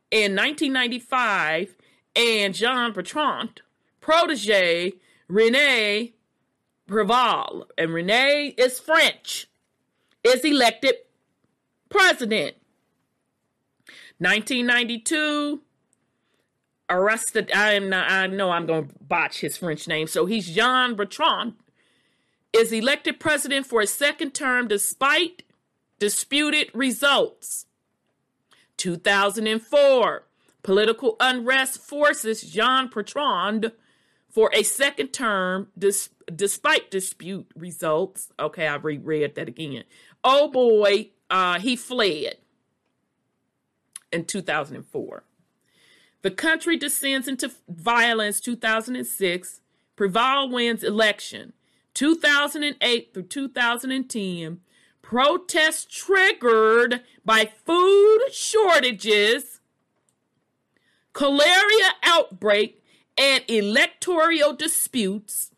in 0.10 0.36
1995 0.36 1.76
and 2.16 2.54
Jean 2.54 2.94
Bertrand, 2.94 3.62
protege 4.00 4.94
Rene 5.28 6.14
Preval, 6.88 7.66
and 7.78 7.94
Rene 7.94 8.54
is 8.58 8.80
French, 8.80 9.49
is 10.30 10.44
elected 10.44 10.96
president. 11.90 12.56
1992, 14.20 15.62
arrested. 16.90 17.52
I 17.56 17.74
am. 17.74 17.94
I 17.94 18.28
know 18.28 18.52
I'm 18.52 18.66
going 18.66 18.88
to 18.88 18.94
botch 19.02 19.40
his 19.40 19.58
French 19.58 19.88
name. 19.88 20.08
So 20.08 20.26
he's 20.26 20.50
Jean 20.50 20.96
Bertrand 20.96 21.54
is 22.54 22.72
elected 22.72 23.20
president 23.20 23.66
for 23.66 23.82
a 23.82 23.88
second 23.88 24.32
term 24.32 24.68
despite 24.68 25.44
disputed 26.00 26.70
results. 26.74 27.66
2004, 28.78 30.24
political 30.64 31.16
unrest 31.20 31.82
forces 31.82 32.42
Jean 32.42 32.88
Bertrand 32.88 33.72
for 34.30 34.50
a 34.54 34.64
second 34.64 35.10
term 35.10 35.68
dis- 35.78 36.10
despite 36.34 36.90
dispute 36.92 37.48
results. 37.56 38.32
Okay, 38.40 38.68
I 38.68 38.76
reread 38.76 39.36
that 39.36 39.48
again. 39.48 39.84
Oh 40.24 40.50
boy, 40.50 41.10
uh, 41.30 41.60
he 41.60 41.76
fled 41.76 42.38
in 44.12 44.26
2004. 44.26 45.24
The 46.22 46.32
country 46.32 46.76
descends 46.76 47.28
into 47.28 47.52
violence 47.68 48.40
2006. 48.42 49.62
Preval 49.96 50.52
wins 50.52 50.84
election. 50.84 51.54
2008 51.94 53.14
through 53.14 53.24
2010, 53.24 54.60
protests 55.02 55.86
triggered 55.86 57.02
by 57.26 57.52
food 57.66 58.20
shortages, 58.32 59.60
cholera 61.14 61.96
outbreak, 62.04 62.82
and 63.18 63.44
electoral 63.50 64.54
disputes. 64.54 65.52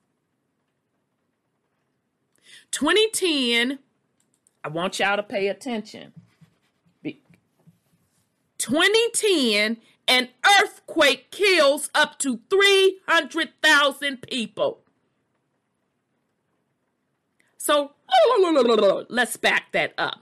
2010, 2.71 3.79
I 4.63 4.69
want 4.69 4.99
y'all 4.99 5.17
to 5.17 5.23
pay 5.23 5.47
attention. 5.47 6.13
2010, 8.61 9.77
an 10.07 10.29
earthquake 10.61 11.31
kills 11.31 11.89
up 11.95 12.19
to 12.19 12.41
300,000 12.47 14.21
people. 14.21 14.81
So 17.57 17.93
let's 19.09 19.37
back 19.37 19.71
that 19.71 19.93
up. 19.97 20.21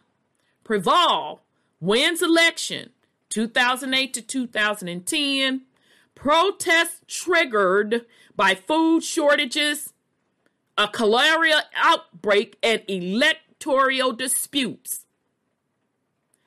Preval 0.64 1.40
wins 1.82 2.22
election 2.22 2.92
2008 3.30 4.14
to 4.14 4.22
2010. 4.22 5.62
Protests 6.16 7.02
triggered 7.08 8.06
by 8.36 8.56
food 8.56 9.04
shortages, 9.04 9.94
a 10.78 10.88
cholera 10.88 11.64
outbreak, 11.76 12.58
and 12.64 12.84
territorial 13.60 14.14
disputes. 14.14 15.06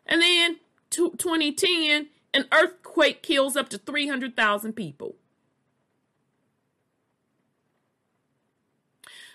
And 0.07 0.21
then 0.23 0.57
2010, 0.91 2.09
an 2.35 2.45
earthquake 2.53 3.23
kills 3.23 3.57
up 3.57 3.69
to 3.71 3.79
300,000 3.79 4.73
people. 4.73 5.17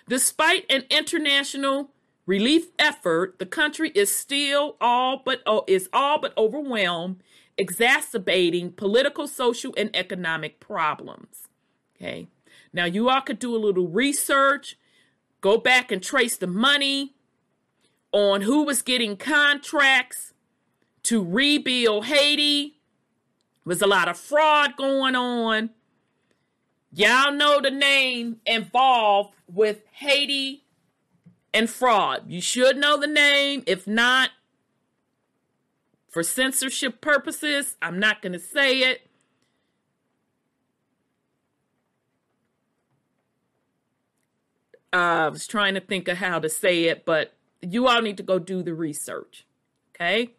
Despite 0.08 0.64
an 0.70 0.84
international 0.90 1.90
relief 2.26 2.68
effort, 2.78 3.38
the 3.38 3.46
country 3.46 3.90
is 3.94 4.14
still 4.14 4.76
all 4.80 5.20
but 5.24 5.42
oh, 5.46 5.64
is 5.66 5.88
all 5.92 6.18
but 6.18 6.36
overwhelmed, 6.36 7.22
exacerbating 7.58 8.72
political, 8.72 9.28
social, 9.28 9.74
and 9.76 9.94
economic 9.94 10.60
problems. 10.60 11.48
Okay. 11.96 12.28
Now 12.72 12.86
you 12.86 13.10
all 13.10 13.20
could 13.20 13.38
do 13.38 13.54
a 13.54 13.58
little 13.58 13.88
research, 13.88 14.78
go 15.40 15.58
back 15.58 15.92
and 15.92 16.02
trace 16.02 16.36
the 16.36 16.46
money 16.46 17.14
on 18.12 18.42
who 18.42 18.64
was 18.64 18.82
getting 18.82 19.16
contracts 19.16 20.32
to 21.04 21.24
rebuild 21.24 22.06
Haiti. 22.06 22.78
There 23.64 23.70
was 23.70 23.82
a 23.82 23.86
lot 23.86 24.08
of 24.08 24.18
fraud 24.18 24.76
going 24.76 25.14
on. 25.14 25.70
Y'all 26.92 27.32
know 27.32 27.60
the 27.60 27.70
name 27.70 28.40
involved 28.46 29.34
with 29.46 29.80
Haiti 29.92 30.64
and 31.52 31.68
fraud. 31.68 32.24
You 32.28 32.40
should 32.40 32.76
know 32.76 32.98
the 32.98 33.06
name. 33.06 33.62
If 33.66 33.86
not, 33.86 34.30
for 36.08 36.22
censorship 36.22 37.00
purposes, 37.00 37.76
I'm 37.82 37.98
not 37.98 38.22
going 38.22 38.32
to 38.32 38.38
say 38.38 38.80
it. 38.80 39.02
Uh, 44.92 44.96
I 44.96 45.28
was 45.28 45.46
trying 45.46 45.74
to 45.74 45.80
think 45.80 46.08
of 46.08 46.16
how 46.16 46.38
to 46.38 46.48
say 46.48 46.84
it, 46.84 47.04
but 47.04 47.34
you 47.62 47.86
all 47.86 48.02
need 48.02 48.16
to 48.16 48.22
go 48.22 48.38
do 48.38 48.62
the 48.62 48.74
research. 48.74 49.46
Okay. 49.94 50.34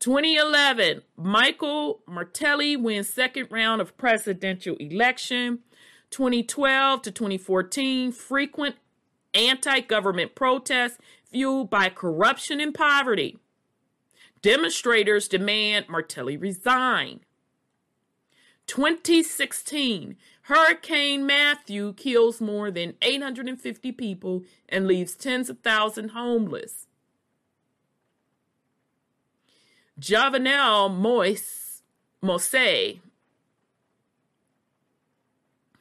2011, 0.00 1.02
Michael 1.16 2.00
Martelly 2.06 2.76
wins 2.76 3.08
second 3.08 3.48
round 3.50 3.80
of 3.80 3.96
presidential 3.96 4.76
election. 4.76 5.60
2012 6.10 7.02
to 7.02 7.10
2014, 7.10 8.12
frequent 8.12 8.76
anti 9.34 9.80
government 9.80 10.34
protests 10.34 10.98
fueled 11.30 11.68
by 11.68 11.88
corruption 11.88 12.60
and 12.60 12.74
poverty. 12.74 13.38
Demonstrators 14.40 15.28
demand 15.28 15.86
Martelly 15.88 16.36
resign. 16.36 17.20
2016, 18.68 20.16
Hurricane 20.48 21.26
Matthew 21.26 21.92
kills 21.92 22.40
more 22.40 22.70
than 22.70 22.94
850 23.02 23.92
people 23.92 24.44
and 24.66 24.86
leaves 24.86 25.14
tens 25.14 25.50
of 25.50 25.58
thousands 25.58 26.12
homeless. 26.12 26.86
Jovenel 30.00 30.96
Moise, 30.96 31.82
Mose 32.22 32.96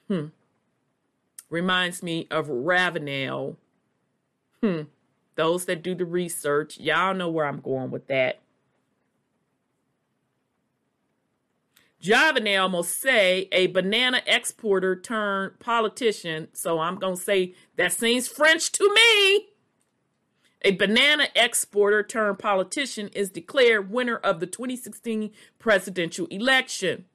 hmm, 0.09 0.25
reminds 1.49 2.03
me 2.03 2.27
of 2.29 2.49
Ravenel. 2.49 3.55
Hmm, 4.61 4.81
those 5.35 5.63
that 5.63 5.81
do 5.81 5.95
the 5.95 6.03
research, 6.03 6.77
y'all 6.77 7.13
know 7.13 7.29
where 7.29 7.45
I'm 7.45 7.61
going 7.61 7.89
with 7.89 8.07
that. 8.07 8.39
Jovenel 12.01 12.69
Mose, 12.69 13.05
a 13.51 13.67
banana 13.67 14.21
exporter 14.27 14.95
turned 14.95 15.59
politician. 15.59 16.47
So 16.53 16.79
I'm 16.79 16.97
going 16.97 17.15
to 17.15 17.21
say 17.21 17.55
that 17.75 17.93
seems 17.93 18.27
French 18.27 18.71
to 18.73 18.93
me. 18.93 19.47
A 20.63 20.71
banana 20.71 21.27
exporter 21.35 22.03
turned 22.03 22.39
politician 22.39 23.09
is 23.09 23.29
declared 23.29 23.91
winner 23.91 24.17
of 24.17 24.39
the 24.39 24.47
2016 24.47 25.31
presidential 25.59 26.27
election. 26.27 27.05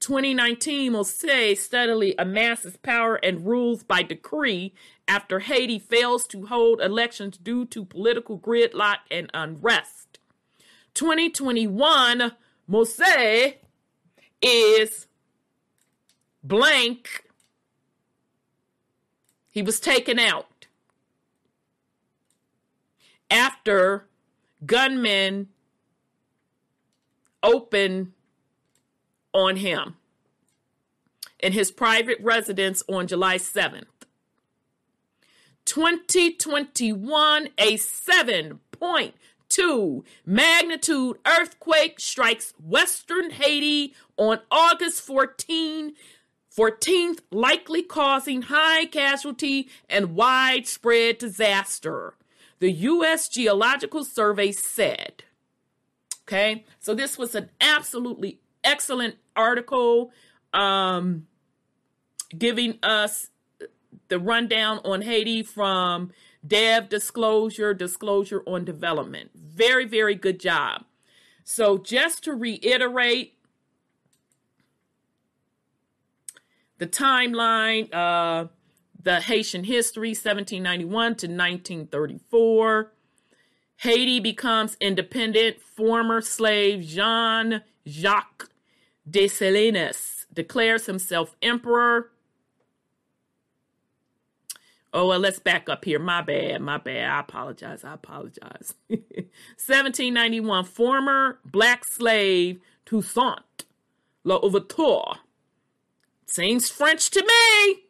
2019, 0.00 0.92
Mose 0.92 1.58
steadily 1.58 2.14
amasses 2.18 2.76
power 2.76 3.16
and 3.16 3.46
rules 3.46 3.82
by 3.82 4.02
decree 4.02 4.74
after 5.08 5.40
Haiti 5.40 5.78
fails 5.78 6.26
to 6.26 6.46
hold 6.46 6.80
elections 6.80 7.36
due 7.36 7.64
to 7.66 7.84
political 7.84 8.38
gridlock 8.38 8.98
and 9.10 9.30
unrest. 9.32 10.18
2021, 10.94 12.32
Mose 12.66 13.54
is 14.44 15.06
blank. 16.42 17.24
He 19.50 19.62
was 19.62 19.80
taken 19.80 20.18
out 20.18 20.66
after 23.30 24.06
gunmen 24.64 25.48
opened 27.42 28.12
on 29.32 29.56
him 29.56 29.96
in 31.40 31.52
his 31.52 31.70
private 31.70 32.18
residence 32.20 32.82
on 32.88 33.06
July 33.06 33.36
7th. 33.36 33.84
2021, 35.64 37.48
a 37.58 37.76
7.2 39.54 40.04
magnitude 40.24 41.18
earthquake 41.26 42.00
strikes 42.00 42.54
western 42.62 43.30
Haiti 43.30 43.94
on 44.16 44.40
August 44.50 45.02
14, 45.02 45.94
14th, 46.56 47.20
likely 47.30 47.82
causing 47.82 48.42
high 48.42 48.86
casualty 48.86 49.68
and 49.88 50.14
widespread 50.14 51.18
disaster. 51.18 52.14
The 52.60 52.70
U.S. 52.70 53.28
Geological 53.28 54.04
Survey 54.04 54.52
said. 54.52 55.24
Okay, 56.26 56.64
so 56.78 56.94
this 56.94 57.18
was 57.18 57.34
an 57.34 57.50
absolutely 57.60 58.40
excellent 58.62 59.16
article 59.36 60.10
um, 60.54 61.26
giving 62.36 62.78
us 62.82 63.28
the 64.08 64.18
rundown 64.18 64.80
on 64.84 65.02
Haiti 65.02 65.42
from 65.42 66.12
Dev 66.46 66.88
Disclosure, 66.88 67.74
Disclosure 67.74 68.42
on 68.46 68.64
Development. 68.64 69.30
Very, 69.34 69.84
very 69.84 70.14
good 70.14 70.38
job. 70.40 70.84
So, 71.44 71.78
just 71.78 72.24
to 72.24 72.34
reiterate 72.34 73.34
the 76.78 76.86
timeline, 76.86 77.92
uh, 77.94 78.46
the 79.00 79.20
Haitian 79.20 79.64
history, 79.64 80.10
1791 80.10 81.04
to 81.16 81.26
1934. 81.26 82.92
Haiti 83.78 84.20
becomes 84.20 84.76
independent. 84.80 85.60
Former 85.60 86.20
slave 86.20 86.82
Jean 86.82 87.62
Jacques 87.86 88.48
Dessalines 89.08 90.26
declares 90.32 90.86
himself 90.86 91.36
emperor. 91.42 92.10
Oh, 94.96 95.08
well, 95.08 95.18
let's 95.18 95.40
back 95.40 95.68
up 95.68 95.84
here. 95.84 95.98
My 95.98 96.22
bad, 96.22 96.60
my 96.62 96.78
bad. 96.78 97.10
I 97.10 97.18
apologize. 97.18 97.82
I 97.82 97.94
apologize. 97.94 98.74
1791, 98.88 100.64
former 100.66 101.40
black 101.44 101.84
slave 101.84 102.60
Toussaint 102.86 103.64
Louverture. 104.22 105.18
Seems 106.26 106.70
French 106.70 107.10
to 107.10 107.22
me. 107.26 107.82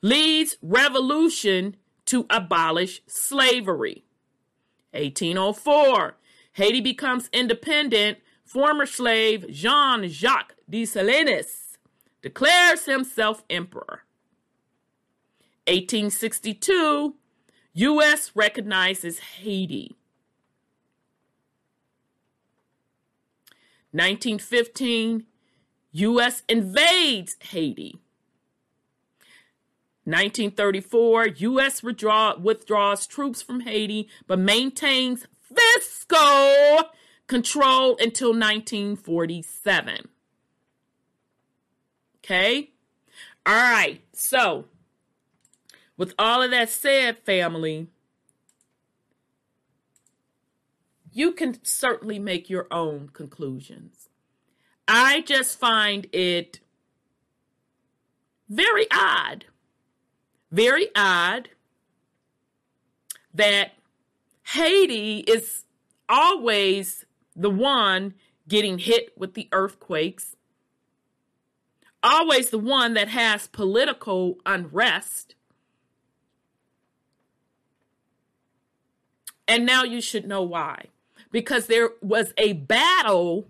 Leads 0.00 0.58
revolution 0.62 1.74
to 2.06 2.26
abolish 2.30 3.02
slavery. 3.08 4.04
1804, 4.92 6.16
Haiti 6.52 6.80
becomes 6.80 7.28
independent 7.32 8.18
former 8.44 8.86
slave 8.86 9.50
Jean 9.50 10.06
Jacques 10.06 10.54
Dessalines 10.70 11.78
declares 12.22 12.84
himself 12.84 13.42
emperor. 13.50 14.03
1862, 15.66 17.14
U.S. 17.74 18.32
recognizes 18.34 19.18
Haiti. 19.18 19.96
1915, 23.92 25.24
U.S. 25.92 26.42
invades 26.48 27.36
Haiti. 27.40 28.00
1934, 30.04 31.26
U.S. 31.28 31.82
Withdraw, 31.82 32.36
withdraws 32.38 33.06
troops 33.06 33.40
from 33.40 33.60
Haiti 33.60 34.08
but 34.26 34.38
maintains 34.38 35.26
fiscal 35.40 36.90
control 37.26 37.96
until 37.98 38.30
1947. 38.30 40.08
Okay? 42.18 42.70
All 43.46 43.54
right. 43.54 44.02
So, 44.12 44.66
with 45.96 46.14
all 46.18 46.42
of 46.42 46.50
that 46.50 46.70
said, 46.70 47.18
family, 47.18 47.88
you 51.12 51.32
can 51.32 51.64
certainly 51.64 52.18
make 52.18 52.50
your 52.50 52.66
own 52.70 53.08
conclusions. 53.12 54.08
I 54.88 55.22
just 55.22 55.58
find 55.58 56.06
it 56.12 56.60
very 58.48 58.86
odd, 58.90 59.46
very 60.50 60.88
odd 60.94 61.50
that 63.32 63.72
Haiti 64.48 65.20
is 65.20 65.64
always 66.08 67.06
the 67.34 67.50
one 67.50 68.14
getting 68.46 68.78
hit 68.78 69.16
with 69.16 69.34
the 69.34 69.48
earthquakes, 69.52 70.36
always 72.02 72.50
the 72.50 72.58
one 72.58 72.94
that 72.94 73.08
has 73.08 73.46
political 73.46 74.36
unrest, 74.44 75.34
And 79.46 79.66
now 79.66 79.84
you 79.84 80.00
should 80.00 80.26
know 80.26 80.42
why. 80.42 80.86
Because 81.30 81.66
there 81.66 81.90
was 82.00 82.32
a 82.38 82.52
battle 82.52 83.46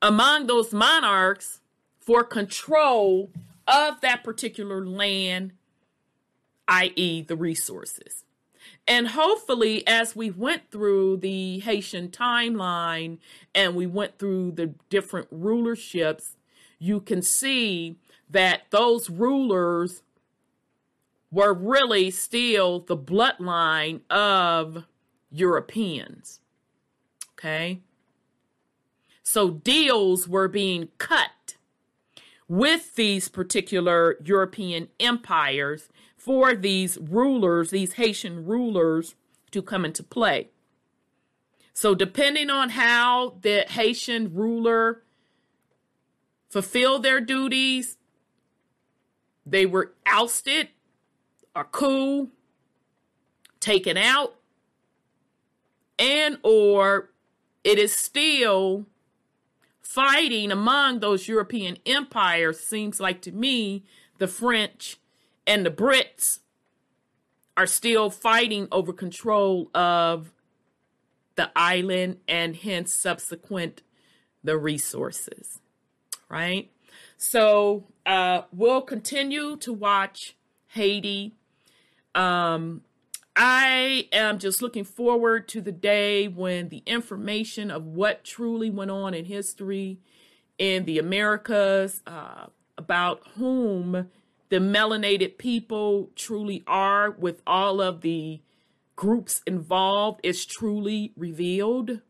among 0.00 0.46
those 0.46 0.72
monarchs 0.72 1.60
for 1.98 2.24
control 2.24 3.30
of 3.66 4.00
that 4.00 4.24
particular 4.24 4.84
land, 4.84 5.52
i.e., 6.68 7.22
the 7.22 7.36
resources. 7.36 8.24
And 8.86 9.08
hopefully, 9.08 9.86
as 9.86 10.16
we 10.16 10.30
went 10.30 10.70
through 10.70 11.18
the 11.18 11.60
Haitian 11.60 12.08
timeline 12.08 13.18
and 13.54 13.76
we 13.76 13.86
went 13.86 14.18
through 14.18 14.52
the 14.52 14.74
different 14.90 15.30
rulerships, 15.32 16.34
you 16.78 17.00
can 17.00 17.22
see 17.22 17.96
that 18.28 18.62
those 18.70 19.08
rulers 19.08 20.02
were 21.30 21.54
really 21.54 22.10
still 22.10 22.80
the 22.80 22.96
bloodline 22.96 24.00
of 24.10 24.84
Europeans. 25.32 26.40
Okay. 27.32 27.80
So 29.22 29.50
deals 29.50 30.28
were 30.28 30.48
being 30.48 30.88
cut 30.98 31.56
with 32.48 32.96
these 32.96 33.28
particular 33.28 34.16
European 34.22 34.88
empires 35.00 35.88
for 36.16 36.54
these 36.54 36.98
rulers, 36.98 37.70
these 37.70 37.94
Haitian 37.94 38.44
rulers, 38.44 39.14
to 39.50 39.62
come 39.62 39.84
into 39.84 40.02
play. 40.02 40.50
So, 41.74 41.94
depending 41.94 42.50
on 42.50 42.70
how 42.70 43.38
the 43.40 43.64
Haitian 43.68 44.34
ruler 44.34 45.02
fulfilled 46.50 47.02
their 47.02 47.20
duties, 47.20 47.96
they 49.46 49.64
were 49.64 49.94
ousted, 50.06 50.68
or 51.56 51.64
coup, 51.64 52.28
taken 53.58 53.96
out, 53.96 54.36
and 56.02 56.38
or 56.42 57.10
it 57.62 57.78
is 57.78 57.94
still 57.94 58.86
fighting 59.80 60.50
among 60.50 60.98
those 61.00 61.28
European 61.28 61.78
empires 61.86 62.58
seems 62.60 62.98
like 62.98 63.22
to 63.22 63.30
me 63.32 63.84
the 64.18 64.26
French 64.26 64.98
and 65.46 65.64
the 65.64 65.70
Brits 65.70 66.40
are 67.56 67.66
still 67.66 68.10
fighting 68.10 68.66
over 68.72 68.92
control 68.92 69.70
of 69.74 70.32
the 71.36 71.50
island 71.54 72.18
and 72.26 72.56
hence 72.56 72.92
subsequent 72.92 73.82
the 74.42 74.58
resources 74.58 75.60
right? 76.32 76.70
So 77.18 77.84
uh, 78.06 78.42
we'll 78.52 78.80
continue 78.80 79.56
to 79.58 79.72
watch 79.72 80.34
haiti 80.68 81.34
um, 82.14 82.80
I 83.34 84.08
am 84.12 84.38
just 84.38 84.60
looking 84.60 84.84
forward 84.84 85.48
to 85.48 85.60
the 85.60 85.72
day 85.72 86.28
when 86.28 86.68
the 86.68 86.82
information 86.84 87.70
of 87.70 87.86
what 87.86 88.24
truly 88.24 88.68
went 88.68 88.90
on 88.90 89.14
in 89.14 89.24
history 89.24 89.98
in 90.58 90.84
the 90.84 90.98
Americas, 90.98 92.02
uh, 92.06 92.46
about 92.76 93.26
whom 93.36 94.10
the 94.50 94.58
melanated 94.58 95.38
people 95.38 96.10
truly 96.14 96.62
are, 96.66 97.10
with 97.10 97.40
all 97.46 97.80
of 97.80 98.02
the 98.02 98.42
groups 98.96 99.40
involved, 99.46 100.20
is 100.22 100.44
truly 100.44 101.12
revealed. 101.16 102.00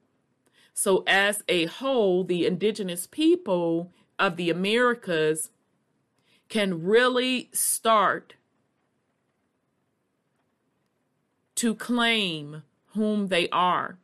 So, 0.75 1.05
as 1.07 1.45
a 1.49 1.67
whole, 1.67 2.25
the 2.25 2.47
indigenous 2.47 3.07
people 3.07 3.93
of 4.19 4.37
the 4.37 4.51
Americas 4.51 5.51
can 6.49 6.83
really 6.83 7.49
start 7.53 8.35
to 11.63 11.77
claim 11.77 12.65
whom 12.87 13.29
they 13.29 13.49
are, 13.51 13.97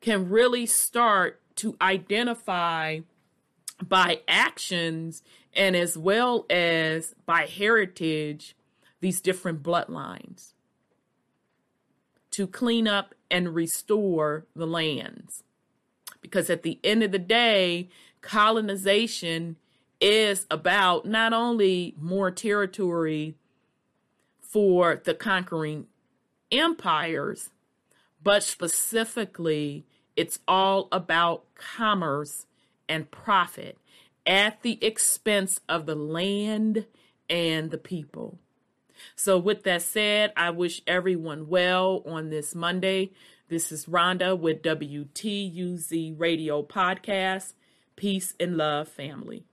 can 0.00 0.28
really 0.28 0.66
start 0.66 1.40
to 1.54 1.76
identify 1.80 2.98
by 3.80 4.20
actions 4.26 5.22
and 5.52 5.76
as 5.76 5.96
well 5.96 6.44
as 6.50 7.14
by 7.24 7.46
heritage 7.46 8.56
these 9.00 9.20
different 9.20 9.62
bloodlines 9.62 10.54
to 12.32 12.48
clean 12.48 12.88
up 12.88 13.14
and 13.30 13.54
restore 13.54 14.44
the 14.56 14.66
lands. 14.66 15.44
Because 16.20 16.50
at 16.50 16.64
the 16.64 16.80
end 16.82 17.04
of 17.04 17.12
the 17.12 17.18
day, 17.20 17.90
colonization 18.22 19.54
is 20.00 20.48
about 20.50 21.06
not 21.06 21.32
only 21.32 21.94
more 21.96 22.32
territory 22.32 23.36
for 24.40 25.00
the 25.04 25.14
conquering 25.14 25.86
empires, 26.54 27.50
but 28.22 28.42
specifically, 28.42 29.84
it's 30.16 30.38
all 30.46 30.88
about 30.92 31.44
commerce 31.54 32.46
and 32.88 33.10
profit 33.10 33.78
at 34.26 34.62
the 34.62 34.82
expense 34.82 35.60
of 35.68 35.86
the 35.86 35.94
land 35.94 36.86
and 37.28 37.70
the 37.70 37.78
people. 37.78 38.38
So, 39.16 39.38
with 39.38 39.64
that 39.64 39.82
said, 39.82 40.32
I 40.36 40.50
wish 40.50 40.82
everyone 40.86 41.48
well 41.48 42.02
on 42.06 42.30
this 42.30 42.54
Monday. 42.54 43.10
This 43.48 43.70
is 43.72 43.86
Rhonda 43.86 44.38
with 44.38 44.62
WTUZ 44.62 46.18
Radio 46.18 46.62
Podcast. 46.62 47.52
Peace 47.96 48.34
and 48.40 48.56
love, 48.56 48.88
family. 48.88 49.44